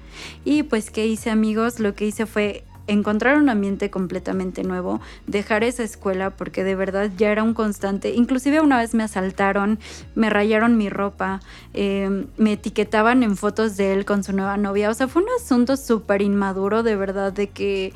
[0.44, 1.80] Y pues, ¿qué hice amigos?
[1.80, 7.12] Lo que hice fue encontrar un ambiente completamente nuevo, dejar esa escuela porque de verdad
[7.18, 8.14] ya era un constante.
[8.14, 9.80] Inclusive una vez me asaltaron,
[10.16, 11.40] me rayaron mi ropa,
[11.74, 14.90] em, me etiquetaban en fotos de él con su nueva novia.
[14.90, 17.94] O sea, fue un asunto súper inmaduro de verdad de que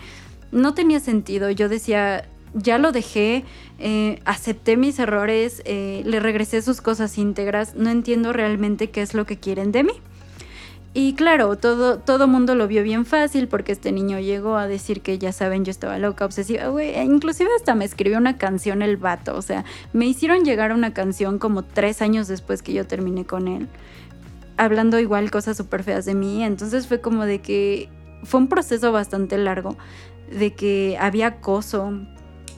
[0.51, 1.49] no tenía sentido.
[1.49, 3.43] Yo decía, ya lo dejé,
[3.79, 9.13] eh, acepté mis errores, eh, le regresé sus cosas íntegras, no entiendo realmente qué es
[9.13, 9.93] lo que quieren de mí.
[10.95, 15.01] Y claro, todo, todo mundo lo vio bien fácil porque este niño llegó a decir
[15.01, 16.89] que ya saben, yo estaba loca, obsesiva, güey.
[16.89, 19.35] E inclusive hasta me escribió una canción el vato.
[19.35, 23.47] O sea, me hicieron llegar una canción como tres años después que yo terminé con
[23.47, 23.69] él.
[24.55, 26.43] Hablando igual cosas súper feas de mí.
[26.43, 27.89] Entonces fue como de que
[28.21, 29.75] fue un proceso bastante largo.
[30.29, 31.91] De que había acoso,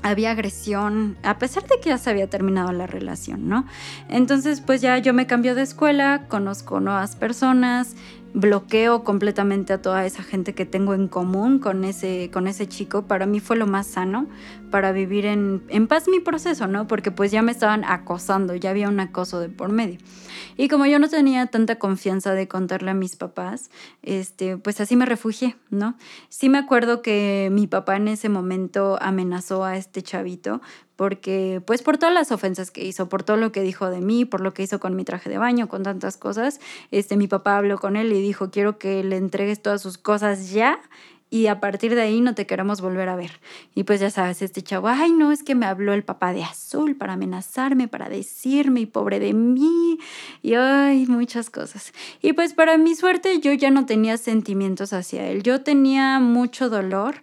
[0.06, 3.66] había agresión, a pesar de que ya se había terminado la relación, ¿no?
[4.08, 7.96] Entonces, pues ya yo me cambio de escuela, conozco nuevas personas,
[8.36, 13.04] bloqueo completamente a toda esa gente que tengo en común con ese, con ese chico,
[13.04, 14.28] para mí fue lo más sano
[14.76, 16.86] para vivir en, paz mi proceso, ¿no?
[16.86, 20.00] Porque pues ya me estaban acosando, ya había un acoso de por medio.
[20.58, 23.70] Y como yo no tenía tanta confianza de contarle a mis papás,
[24.04, 25.96] este, pues así me refugié, ¿no?
[26.28, 30.60] Sí me acuerdo que mi papá en ese momento amenazó a este chavito
[30.98, 34.26] porque pues por todas las ofensas que hizo, por todo lo que dijo de mí,
[34.26, 36.60] por lo que hizo con mi traje de baño, con tantas cosas,
[36.92, 40.52] este mi papá habló con él y dijo, "Quiero que le entregues todas sus cosas
[40.52, 40.80] ya."
[41.30, 43.40] Y a partir de ahí no te queremos volver a ver.
[43.74, 46.44] Y pues ya sabes, este chavo, ay, no, es que me habló el papá de
[46.44, 49.98] azul para amenazarme, para decirme, y pobre de mí,
[50.42, 51.94] y ay, muchas cosas.
[52.22, 55.44] Y pues para mi suerte yo ya no tenía sentimientos hacia él.
[55.44, 57.16] Yo tenía mucho dolor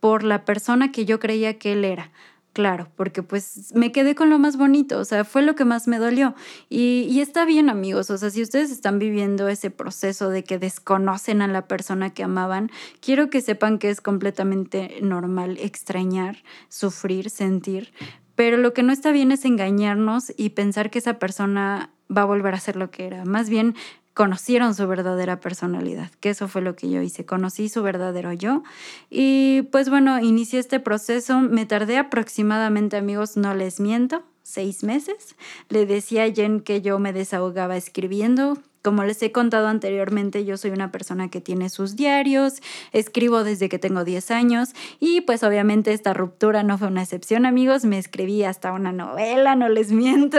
[0.00, 2.10] por la persona que yo creía que él era
[2.56, 5.86] claro, porque pues me quedé con lo más bonito, o sea, fue lo que más
[5.88, 6.34] me dolió.
[6.70, 11.42] Y, está bien amigos, o sea, si ustedes están viviendo ese proceso de que desconocen
[11.42, 12.70] a la persona que amaban,
[13.02, 16.38] quiero que sepan que es completamente normal extrañar,
[16.70, 17.92] sufrir, sentir,
[18.36, 22.24] pero lo que no está bien es engañarnos y pensar que esa persona va a
[22.24, 23.26] volver a ser lo que era.
[23.26, 23.74] Más bien
[24.16, 28.62] conocieron su verdadera personalidad, que eso fue lo que yo hice, conocí su verdadero yo
[29.10, 35.36] y pues bueno, inicié este proceso, me tardé aproximadamente amigos, no les miento, seis meses,
[35.68, 40.56] le decía a Jen que yo me desahogaba escribiendo, como les he contado anteriormente, yo
[40.56, 42.62] soy una persona que tiene sus diarios,
[42.92, 47.44] escribo desde que tengo 10 años y pues obviamente esta ruptura no fue una excepción,
[47.44, 50.38] amigos, me escribí hasta una novela, no les miento.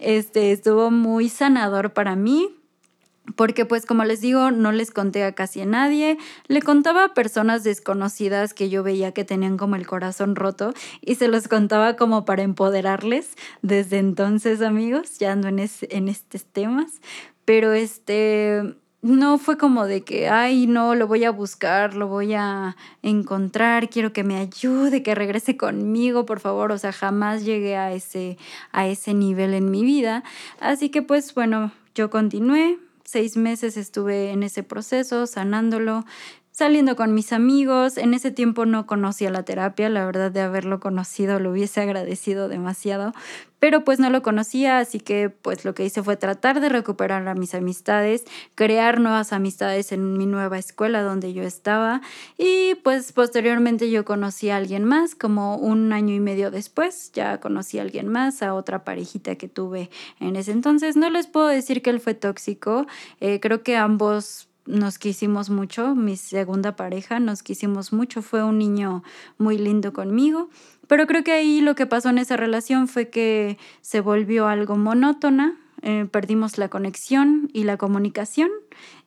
[0.00, 2.54] Este estuvo muy sanador para mí,
[3.36, 6.18] porque pues como les digo, no les conté a casi a nadie,
[6.48, 11.16] le contaba a personas desconocidas que yo veía que tenían como el corazón roto y
[11.16, 13.34] se los contaba como para empoderarles.
[13.62, 17.00] Desde entonces, amigos, ya ando en, en estos temas,
[17.44, 22.34] pero este no fue como de que, ay, no, lo voy a buscar, lo voy
[22.34, 26.70] a encontrar, quiero que me ayude, que regrese conmigo, por favor.
[26.72, 28.36] O sea, jamás llegué a ese,
[28.72, 30.22] a ese nivel en mi vida.
[30.60, 32.78] Así que pues bueno, yo continué.
[33.10, 36.04] Seis meses estuve en ese proceso, sanándolo,
[36.60, 37.96] saliendo con mis amigos.
[37.96, 42.50] En ese tiempo no conocía la terapia, la verdad de haberlo conocido lo hubiese agradecido
[42.50, 43.14] demasiado,
[43.58, 47.26] pero pues no lo conocía, así que pues lo que hice fue tratar de recuperar
[47.28, 52.02] a mis amistades, crear nuevas amistades en mi nueva escuela donde yo estaba
[52.36, 57.40] y pues posteriormente yo conocí a alguien más, como un año y medio después, ya
[57.40, 59.88] conocí a alguien más, a otra parejita que tuve
[60.18, 60.94] en ese entonces.
[60.94, 62.86] No les puedo decir que él fue tóxico,
[63.20, 68.58] eh, creo que ambos nos quisimos mucho, mi segunda pareja nos quisimos mucho, fue un
[68.58, 69.02] niño
[69.38, 70.48] muy lindo conmigo,
[70.86, 74.76] pero creo que ahí lo que pasó en esa relación fue que se volvió algo
[74.76, 78.50] monótona, eh, perdimos la conexión y la comunicación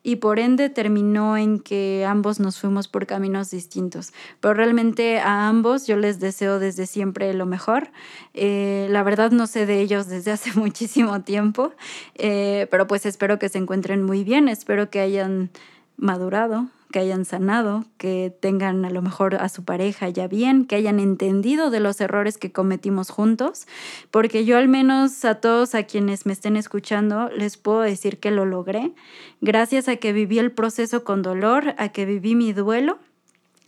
[0.03, 4.13] y por ende terminó en que ambos nos fuimos por caminos distintos.
[4.41, 7.89] Pero realmente a ambos yo les deseo desde siempre lo mejor.
[8.33, 11.71] Eh, la verdad no sé de ellos desde hace muchísimo tiempo,
[12.15, 15.49] eh, pero pues espero que se encuentren muy bien, espero que hayan
[15.95, 20.75] madurado, que hayan sanado, que tengan a lo mejor a su pareja ya bien, que
[20.75, 23.65] hayan entendido de los errores que cometimos juntos,
[24.11, 28.29] porque yo al menos a todos a quienes me estén escuchando les puedo decir que
[28.29, 28.93] lo logré,
[29.41, 32.99] gracias a que viví el proceso con dolor, a que viví mi duelo,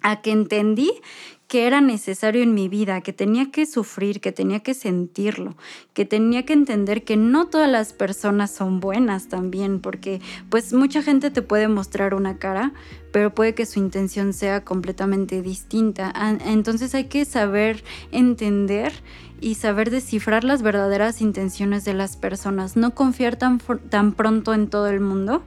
[0.04, 0.92] a que entendí
[1.48, 5.56] que era necesario en mi vida, que tenía que sufrir, que tenía que sentirlo,
[5.94, 11.04] que tenía que entender que no todas las personas son buenas también, porque pues mucha
[11.04, 12.74] gente te puede mostrar una cara,
[13.16, 16.12] pero puede que su intención sea completamente distinta.
[16.46, 18.92] Entonces hay que saber entender
[19.42, 23.60] y saber descifrar las verdaderas intenciones de las personas, no confiar tan,
[23.90, 25.44] tan pronto en todo el mundo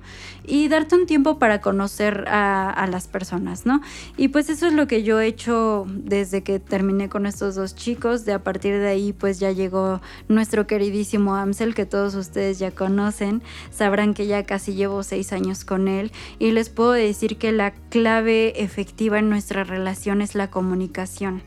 [0.46, 3.80] y darte un tiempo para conocer a, a, las personas, ¿no?
[4.16, 7.74] Y pues eso es lo que yo he hecho desde que terminé con estos dos
[7.74, 12.58] chicos, de a partir de ahí pues ya llegó nuestro queridísimo Amsel, que todos ustedes
[12.58, 17.36] ya conocen, sabrán que ya casi llevo seis años con él y les puedo decir
[17.36, 21.42] que la clave efectiva en nuestra relación es la comunicación.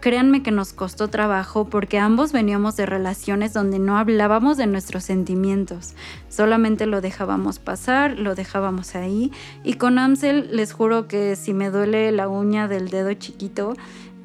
[0.00, 5.04] Créanme que nos costó trabajo porque ambos veníamos de relaciones donde no hablábamos de nuestros
[5.04, 5.94] sentimientos,
[6.28, 9.30] solamente lo dejábamos pasar, lo dejábamos ahí
[9.62, 13.74] y con Amsel les juro que si me duele la uña del dedo chiquito,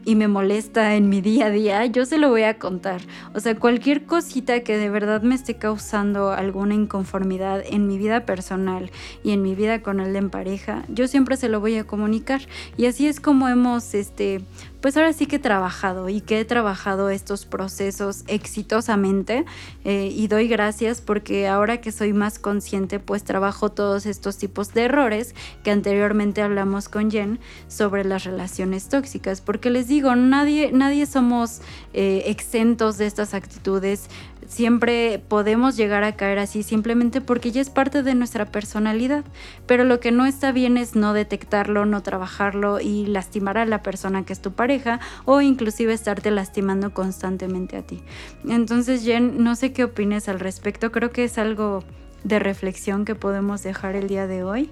[0.05, 3.01] y me molesta en mi día a día, yo se lo voy a contar.
[3.33, 8.25] O sea, cualquier cosita que de verdad me esté causando alguna inconformidad en mi vida
[8.25, 8.91] personal
[9.23, 12.41] y en mi vida con él en pareja, yo siempre se lo voy a comunicar.
[12.77, 14.41] Y así es como hemos este,
[14.81, 19.45] pues ahora sí que he trabajado y que he trabajado estos procesos exitosamente
[19.83, 24.73] eh, y doy gracias porque ahora que soy más consciente pues trabajo todos estos tipos
[24.73, 30.71] de errores que anteriormente hablamos con Jen sobre las relaciones tóxicas porque les digo nadie
[30.71, 31.61] nadie somos
[31.93, 34.09] eh, exentos de estas actitudes
[34.49, 39.23] siempre podemos llegar a caer así simplemente porque ya es parte de nuestra personalidad.
[39.65, 43.81] Pero lo que no está bien es no detectarlo, no trabajarlo y lastimar a la
[43.81, 48.01] persona que es tu pareja o inclusive estarte lastimando constantemente a ti.
[48.49, 50.91] Entonces, Jen, no sé qué opines al respecto.
[50.91, 51.83] Creo que es algo
[52.23, 54.71] de reflexión que podemos dejar el día de hoy.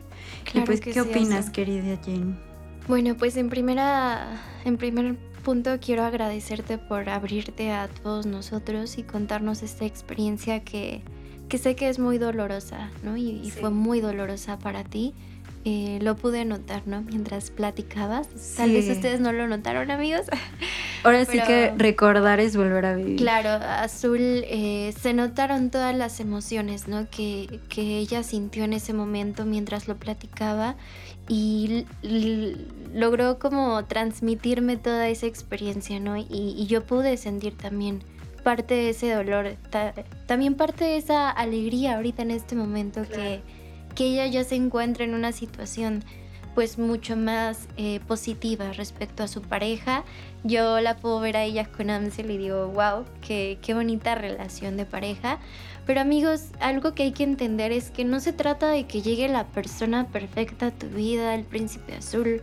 [0.53, 2.35] y pues, ¿qué opinas, querida Jen?
[2.87, 5.17] Bueno, pues en primera, en primer
[5.47, 11.01] punto quiero agradecerte por abrirte a todos nosotros y contarnos esta experiencia que,
[11.57, 13.15] sé que es muy dolorosa, ¿no?
[13.15, 15.13] Y, fue muy dolorosa para ti.
[15.63, 17.01] Eh, lo pude notar, ¿no?
[17.01, 18.27] Mientras platicabas.
[18.57, 20.25] Tal vez ustedes no lo notaron, amigos.
[21.05, 23.15] Ahora sí que recordar es volver a vivir.
[23.15, 27.09] Claro, Azul, eh, se notaron todas las emociones, ¿no?
[27.09, 30.75] Que, que ella sintió en ese momento mientras lo platicaba
[31.27, 31.85] y
[32.93, 36.17] logró como transmitirme toda esa experiencia, ¿no?
[36.17, 38.03] Y, yo pude sentir también
[38.43, 39.57] parte de ese dolor,
[40.25, 43.41] también parte de esa alegría ahorita en este momento que,
[43.93, 46.03] que ella ya se encuentra en una situación
[46.57, 50.03] pues mucho más eh, positiva respecto a su pareja.
[50.43, 54.75] Yo la puedo ver a ella con Amsel y digo, wow, qué, qué bonita relación
[54.75, 55.37] de pareja.
[55.87, 59.29] Pero amigos, algo que hay que entender es que no se trata de que llegue
[59.29, 62.41] la persona perfecta a tu vida, el príncipe azul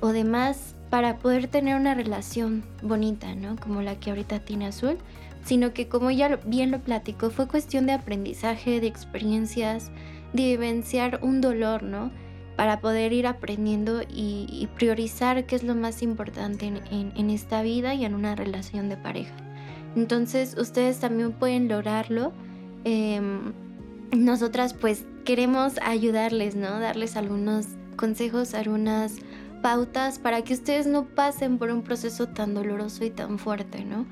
[0.00, 3.56] o demás, para poder tener una relación bonita, ¿no?
[3.56, 4.96] Como la que ahorita tiene azul,
[5.44, 9.90] sino que como ya bien lo platico, fue cuestión de aprendizaje, de experiencias,
[10.32, 12.10] de vivenciar un dolor, ¿no?
[12.56, 18.06] Para poder ir aprendiendo y, priorizar qué es lo más importante en esta vida y
[18.06, 19.34] en una relación de pareja.
[19.96, 22.32] Entonces ustedes también pueden lograrlo
[22.84, 23.52] Em,
[24.12, 26.80] nosotras pues queremos ayudarles, ¿no?
[26.80, 27.66] Darles algunos
[27.96, 29.16] consejos, algunas
[29.62, 34.06] pautas para que ustedes no pasen por un proceso tan doloroso y tan fuerte, ¿no?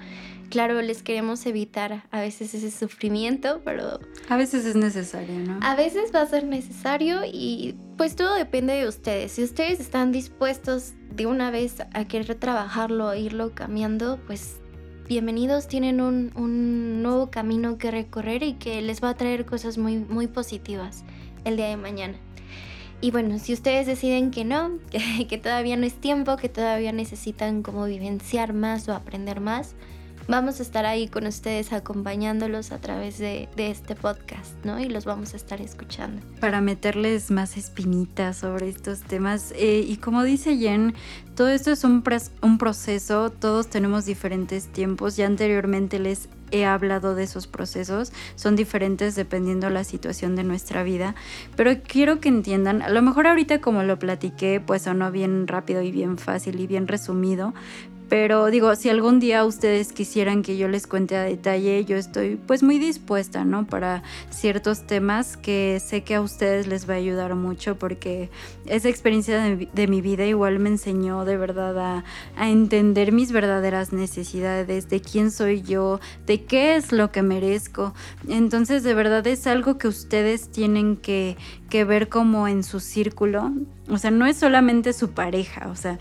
[0.51, 4.01] Claro, les queremos evitar a veces ese sufrimiento, pero...
[4.29, 5.59] A veces es necesario, ¿no?
[5.63, 9.33] A veces va a ser necesario y pues todo depende de ustedes.
[9.33, 14.61] Si ustedes están dispuestos de una vez a querer trabajarlo, irlo cambiando, pues
[15.09, 19.79] bienvenidos, tienen un, un, nuevo camino que recorrer y que les va a traer cosas
[19.79, 21.03] muy, muy positivas
[21.47, 22.19] el día de mañana.
[23.01, 26.93] Y bueno, si ustedes deciden que no, que, que todavía no es tiempo, que todavía
[26.93, 29.75] necesitan como vivenciar más o aprender más,
[30.29, 34.79] vamos a estar ahí con ustedes acompañándolos a través de, este podcast, ¿no?
[34.79, 36.23] Y los vamos a estar escuchando.
[36.41, 39.53] Para meterles más espinitas sobre estos temas.
[39.57, 40.95] Eh, y como dice Jen,
[41.35, 42.05] todo esto es un,
[42.43, 45.17] un proceso, todos tenemos diferentes tiempos.
[45.17, 50.83] Ya anteriormente les he hablado de esos procesos, son diferentes dependiendo la situación de nuestra
[50.83, 51.15] vida,
[51.57, 55.83] pero quiero que entiendan, a lo mejor ahorita como lo platiqué, pues sonó bien rápido
[55.83, 57.53] y bien fácil y bien resumido,
[58.09, 62.37] pero digo, si algún día ustedes quisieran que yo les cuente a detalle, yo estoy
[62.37, 63.67] pues muy dispuesta, ¿no?
[63.67, 68.31] Para ciertos temas que sé que a ustedes les va a ayudar mucho porque
[68.67, 72.05] esa experiencia de, mi vida igual me enseñó de verdad a,
[72.37, 77.95] a, entender mis verdaderas necesidades, de quién soy yo, de qué es lo que merezco.
[78.29, 81.37] Entonces de verdad es algo que ustedes tienen que,
[81.69, 83.53] que ver como en su círculo.
[83.89, 85.99] O sea, no es solamente su pareja, o sea,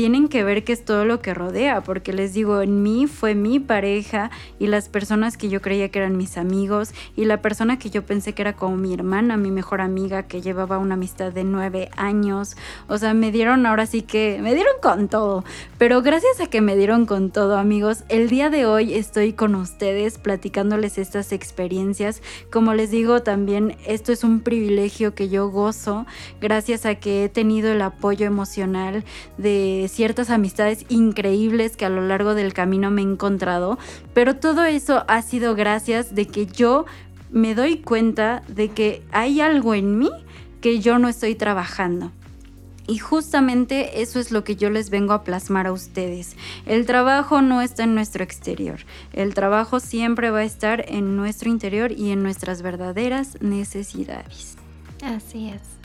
[0.00, 3.34] tienen que ver que es todo lo que rodea, porque les digo, en mí fue
[3.34, 7.78] mi pareja y las personas que yo creía que eran mis amigos y la persona
[7.78, 11.32] que yo pensé que era como mi hermana, mi mejor amiga, que llevaba una amistad
[11.32, 12.56] de nueve años.
[12.88, 15.44] O sea, me dieron ahora sí que, me dieron con todo,
[15.76, 19.54] pero gracias a que me dieron con todo, amigos, el día de hoy estoy con
[19.54, 22.22] ustedes platicándoles estas experiencias.
[22.50, 26.06] Como les digo, también esto es un privilegio que yo gozo
[26.40, 29.04] gracias a que he tenido el apoyo emocional
[29.38, 33.78] de ciertas amistades increíbles que a lo largo del camino me he encontrado,
[34.14, 36.86] pero todo eso ha sido gracias de que yo
[37.30, 40.10] me doy cuenta de que hay algo en mí
[40.60, 42.12] que yo no estoy trabajando.
[42.86, 46.36] Y justamente eso es lo que yo les vengo a plasmar a ustedes.
[46.66, 48.80] El trabajo no está en nuestro exterior.
[49.12, 54.59] El trabajo siempre va a estar en nuestro interior y en nuestras verdaderas necesidades.
[55.02, 55.80] Así es.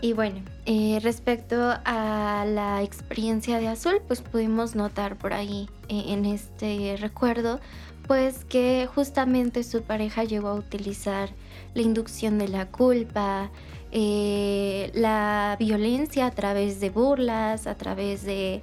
[0.00, 6.04] Y bueno, eh, respecto a la experiencia de Azul, pues pudimos notar por ahí eh,
[6.08, 7.58] en este recuerdo,
[8.06, 11.30] pues que justamente su pareja llegó a utilizar
[11.74, 13.50] la inducción de la culpa,
[13.90, 18.62] eh, la violencia a través de burlas, a través de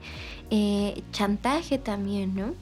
[1.12, 2.54] chantaje también, ¿no?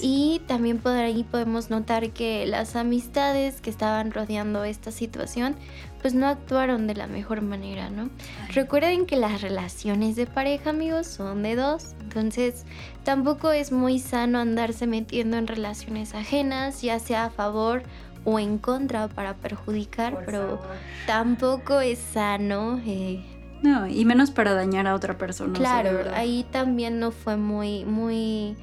[0.00, 5.56] Y también por ahí podemos notar que las amistades que estaban rodeando esta situación
[6.00, 8.08] pues no actuaron de la mejor manera, ¿no?
[8.54, 11.94] Recuerden que las relaciones de pareja, amigos, son de dos.
[12.00, 12.64] Entonces,
[13.04, 17.82] tampoco es muy sano andarse metiendo en relaciones ajenas, ya sea a favor
[18.24, 20.60] o en contra para perjudicar, pero
[21.06, 22.80] tampoco es sano.
[22.86, 23.22] Eh,
[23.62, 25.52] no, y menos para dañar a otra persona.
[25.52, 28.56] Claro, ahí también no fue muy, muy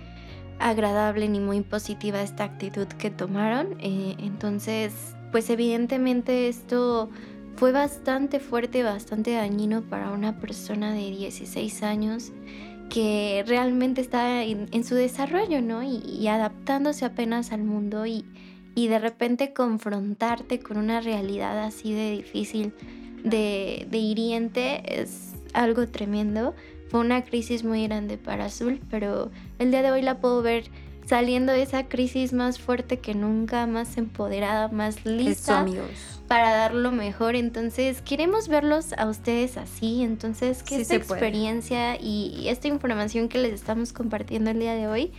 [0.60, 3.76] agradable ni muy positiva esta actitud que tomaron.
[3.80, 4.94] Eh, entonces,
[5.32, 7.10] pues evidentemente esto
[7.56, 12.32] fue bastante fuerte, bastante dañino para una persona de 16 años
[12.90, 15.84] que realmente está en, su desarrollo, ¿no?
[15.84, 18.24] Y, adaptándose apenas al mundo y,
[18.76, 22.74] y, de repente confrontarte con una realidad así de difícil,
[23.24, 26.56] de, de hiriente, es algo tremendo.
[26.90, 30.66] Fue una crisis muy grande para Azul, pero el día de hoy la puedo ver
[31.06, 35.66] saliendo de esa crisis más fuerte que nunca, más empoderada, más lista
[36.28, 37.36] para dar lo mejor.
[37.36, 40.04] Entonces, queremos verlos a ustedes así.
[40.04, 45.14] Entonces, que esta experiencia y esta información que les estamos compartiendo el día de hoy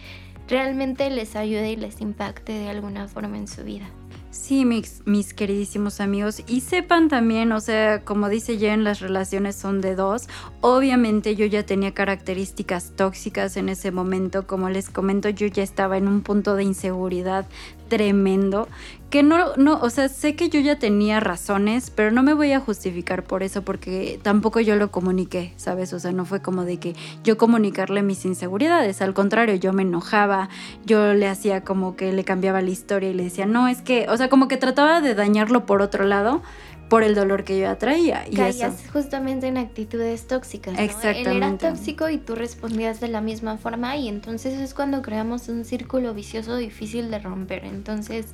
[0.49, 3.89] realmente les ayude y les impacte de alguna forma en su vida.
[4.31, 6.43] Sí, mis, mis, queridísimos amigos.
[6.47, 10.29] Y sepan también, o sea, como dice Jen, las relaciones son de dos.
[10.61, 14.47] Obviamente yo ya tenía características tóxicas en ese momento.
[14.47, 17.47] Como les comento, yo ya estaba en un punto de inseguridad
[17.89, 18.69] tremendo
[19.11, 22.53] que no, no, o sea, sé que yo ya tenía razones, pero no me voy
[22.53, 25.95] a justificar por eso porque tampoco yo lo comuniqué, ¿sabes?
[25.95, 29.83] O sea, no fue como de que yo comunicarle mis inseguridades, al contrario, yo me
[29.83, 30.51] enojaba,
[30.85, 34.07] yo le hacía como que le cambiaba la historia y le decía, no, es que,
[34.11, 36.43] o sea, como que trataba de dañarlo por otro lado
[36.89, 38.27] por el dolor que yo atraía.
[38.29, 40.75] Y Caías justamente en actitudes tóxicas.
[40.75, 40.81] ¿no?
[40.81, 41.31] Exactamente.
[41.31, 45.49] Él era tóxico y tú respondías de la misma forma y entonces es cuando creamos
[45.49, 47.65] un círculo vicioso difícil de romper.
[47.65, 48.27] Entonces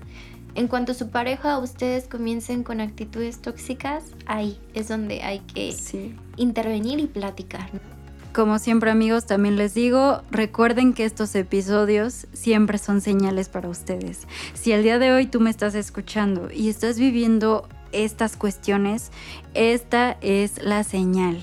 [0.54, 5.74] en cuanto su pareja o ustedes comiencen con actitudes tóxicas, ahí es donde hay que
[6.36, 7.70] intervenir y platicar.
[8.32, 14.26] Como siempre amigos, también les digo, recuerden que estos episodios siempre son señales para ustedes.
[14.54, 19.10] Si el día de hoy tú me estás escuchando y estás viviendo estas cuestiones,
[19.54, 21.42] esta es la señal.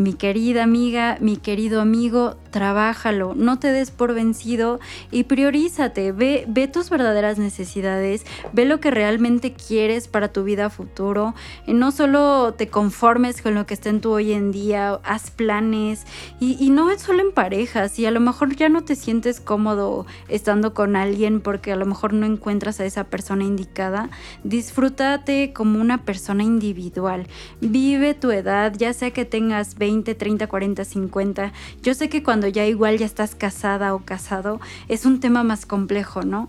[0.00, 6.46] Mi querida amiga, mi querido amigo, trabájalo, no te des por vencido y priorízate, ve,
[6.48, 8.24] ve tus verdaderas necesidades,
[8.54, 11.34] ve lo que realmente quieres para tu vida futuro.
[11.66, 16.06] No solo te conformes con lo que está en tu hoy en día, haz planes
[16.40, 19.38] y, y no es solo en parejas y a lo mejor ya no te sientes
[19.38, 24.08] cómodo estando con alguien porque a lo mejor no encuentras a esa persona indicada,
[24.44, 27.26] disfrútate como una persona individual,
[27.60, 31.52] vive tu edad, ya sea que tengas 20, 30, 40, 50.
[31.82, 35.42] Yo sé que cuando cuando ya igual ya estás casada o casado, es un tema
[35.42, 36.48] más complejo, ¿no?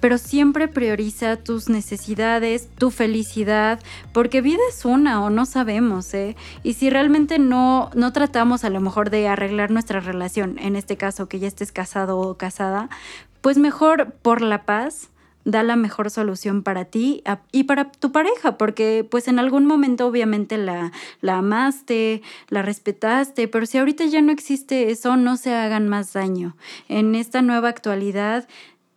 [0.00, 3.78] pero siempre prioriza tus necesidades, tu felicidad,
[4.12, 6.36] porque vida es una o no sabemos, ¿eh?
[6.62, 10.96] Y si realmente no, no tratamos a lo mejor de arreglar nuestra relación, en este
[10.96, 12.88] caso que ya estés casado o casada,
[13.40, 15.10] pues mejor por la paz,
[15.50, 17.22] da la mejor solución para ti
[17.52, 23.48] y para tu pareja, porque pues en algún momento obviamente la, la amaste, la respetaste,
[23.48, 26.56] pero si ahorita ya no existe eso, no se hagan más daño.
[26.88, 28.48] En esta nueva actualidad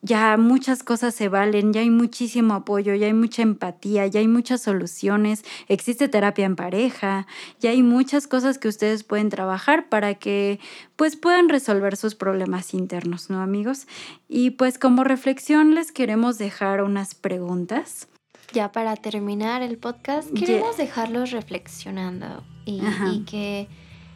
[0.04, 4.28] ya muchas cosas se valen, ya hay muchísimo apoyo, ya hay mucha empatía, ya hay
[4.28, 7.26] muchas soluciones, existe terapia en pareja,
[7.62, 10.60] ya hay muchas cosas que ustedes pueden trabajar para que
[10.98, 13.88] pues puedan resolver sus problemas internos, ¿no amigos?
[14.28, 18.10] Y pues como reflexión les queremos dejar unas preguntas.
[18.52, 22.82] Ya para terminar el podcast, queremos dejarlos reflexionando y,
[23.26, 23.70] que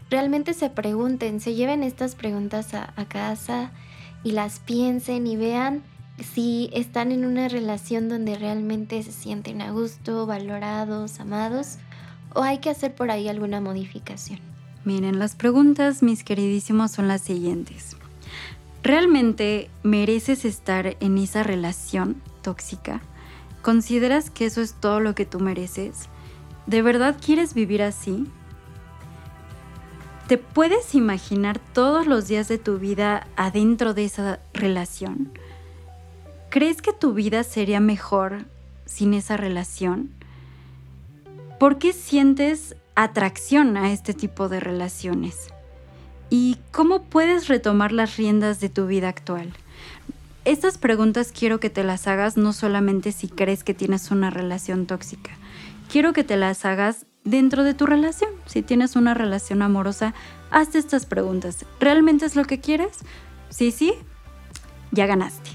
[0.10, 3.72] realmente se pregunten, se lleven estas preguntas a, a casa
[4.24, 5.84] y las piensen y vean
[6.34, 11.78] si están en una relación donde realmente se sienten a gusto, valorados, amados,
[12.34, 14.40] o hay que hacer por ahí alguna modificación.
[14.84, 17.98] Miren, las preguntas, mis queridísimos, son las siguientes.
[18.84, 23.02] ¿Realmente mereces estar en esa relación tóxica?
[23.62, 26.08] ¿Consideras que eso es todo lo que tú mereces?
[26.68, 28.28] ¿De verdad quieres vivir así?
[30.28, 35.32] ¿Te puedes imaginar todos los días de tu vida adentro de esa relación?
[36.50, 38.44] ¿Crees que tu vida sería mejor
[38.86, 40.12] sin esa relación?
[41.62, 45.48] ¿Por qué sientes atracción a este tipo de relaciones?
[46.30, 49.54] ¿Y cómo puedes retomar las riendas de tu vida actual?
[50.44, 54.88] Estas preguntas quiero que te las hagas no solamente si crees que tienes una relación
[54.88, 55.32] tóxica,
[55.90, 58.32] quiero que te las hagas dentro de tu relación.
[58.46, 60.14] Si tienes una relación amorosa,
[60.50, 61.66] hazte estas preguntas.
[61.80, 63.00] ¿Realmente es lo que quieres?
[63.50, 63.94] Sí, sí,
[64.92, 65.52] ya ganaste.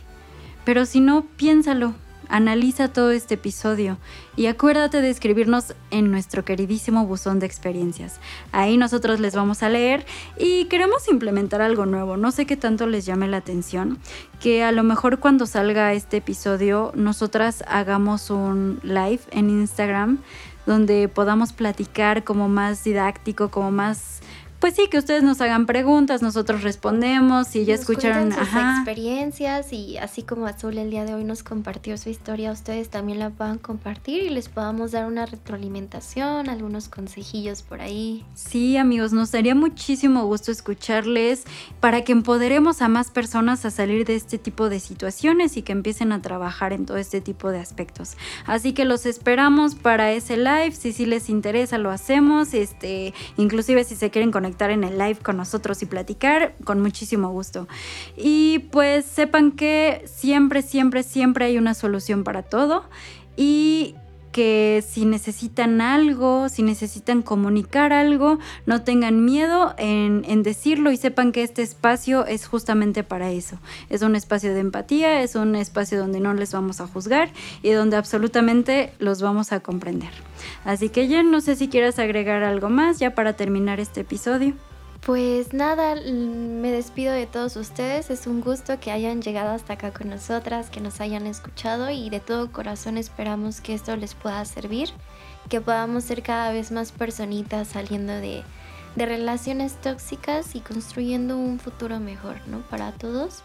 [0.65, 1.95] Pero si no, piénsalo,
[2.29, 3.99] analiza todo este episodio
[4.37, 8.21] y acuérdate de escribirnos en nuestro queridísimo buzón de experiencias.
[8.53, 10.07] Ahí nosotros les vamos a leer
[10.39, 12.17] y queremos implementar algo nuevo.
[12.17, 13.99] No sé qué tanto les llame la atención,
[14.41, 20.21] que a lo mejor cuando salga este episodio nosotras hagamos un live en Instagram
[20.67, 24.22] donde podamos platicar como más didáctico, como más
[24.63, 29.99] pues sí, que ustedes nos hagan preguntas, nosotros respondemos y ya escucharon sus experiencias y
[29.99, 33.59] así como Azul el día de hoy nos compartió su historia, ustedes también la puedan
[33.59, 38.25] compartir y les podamos dar una retroalimentación, algunos consejillos por ahí.
[38.37, 41.43] Sí, amigos, nos daría muchísimo gusto escucharles
[41.81, 45.73] para que empoderemos a más personas a salir de este tipo de situaciones y que
[45.73, 48.17] empiecen a trabajar en todo este tipo de aspectos.
[48.47, 53.83] Así que los esperamos para ese live, si sí les interesa lo hacemos, este, inclusive
[53.83, 57.69] si se quieren conectar en el live con nosotros y platicar, con muchísimo gusto.
[58.17, 62.85] Y pues sepan que siempre, siempre, siempre hay una solución para todo
[63.37, 63.97] y
[64.33, 71.31] que si necesitan algo, si necesitan comunicar algo, no tengan miedo en, decirlo y sepan
[71.31, 73.59] que este espacio es justamente para eso.
[73.91, 77.31] Es un espacio de empatía, es un espacio donde no les vamos a juzgar
[77.63, 80.11] y donde absolutamente los vamos a comprender.
[80.65, 84.55] Así que Jen, no sé si quieras agregar algo más ya para terminar este episodio.
[85.05, 88.09] Pues nada, me despido de todos ustedes.
[88.09, 92.09] Es un gusto que hayan llegado hasta acá con nosotras, que nos hayan escuchado y
[92.09, 94.91] de todo corazón esperamos que esto les pueda servir,
[95.49, 98.45] que podamos ser cada vez más personitas saliendo de,
[98.95, 102.61] de relaciones tóxicas y construyendo un futuro mejor, ¿no?
[102.69, 103.43] Para todos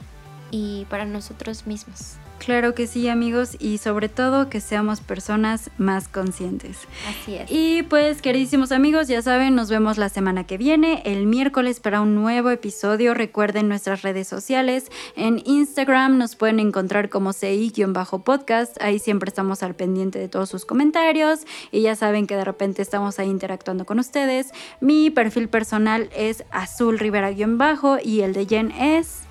[0.51, 2.17] y para nosotros mismos.
[2.39, 6.77] Claro que sí, amigos, y sobre todo que seamos personas más conscientes.
[7.09, 7.51] Así es.
[7.51, 11.99] Y pues, queridísimos amigos, ya saben, nos vemos la semana que viene, el miércoles para
[11.99, 13.13] un nuevo episodio.
[13.13, 14.91] Recuerden nuestras redes sociales.
[15.15, 18.81] En Instagram nos pueden encontrar como CI-podcast.
[18.81, 21.41] Ahí siempre estamos al pendiente de todos sus comentarios
[21.71, 24.51] y ya saben que de repente estamos ahí interactuando con ustedes.
[24.79, 29.23] Mi perfil personal es Azul Rivera-bajo y el de Jen es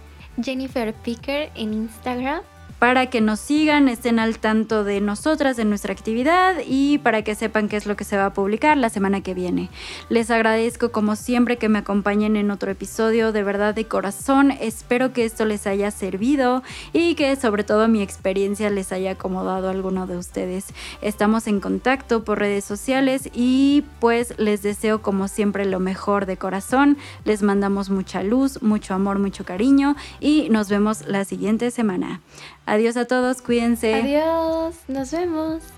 [0.43, 2.43] Jennifer Picker en Instagram
[2.79, 7.35] para que nos sigan, estén al tanto de nosotras, de nuestra actividad y para que
[7.35, 9.71] sepan qué es lo que se va a publicar la semana que viene.
[10.11, 14.51] Les agradezco como siempre que me acompañen en otro episodio, de verdad de corazón.
[14.51, 16.63] Espero que esto les haya servido
[16.93, 20.67] y que sobre todo mi experiencia les haya acomodado a alguno de ustedes.
[21.01, 26.37] Estamos en contacto por redes sociales y pues les deseo como siempre lo mejor de
[26.37, 26.99] corazón.
[27.25, 32.21] Les mandamos mucha luz, mucho amor, mucho cariño y nos vemos la siguiente semana.
[32.67, 33.95] Adiós a todos, cuídense.
[33.95, 35.76] Adiós, nos vemos.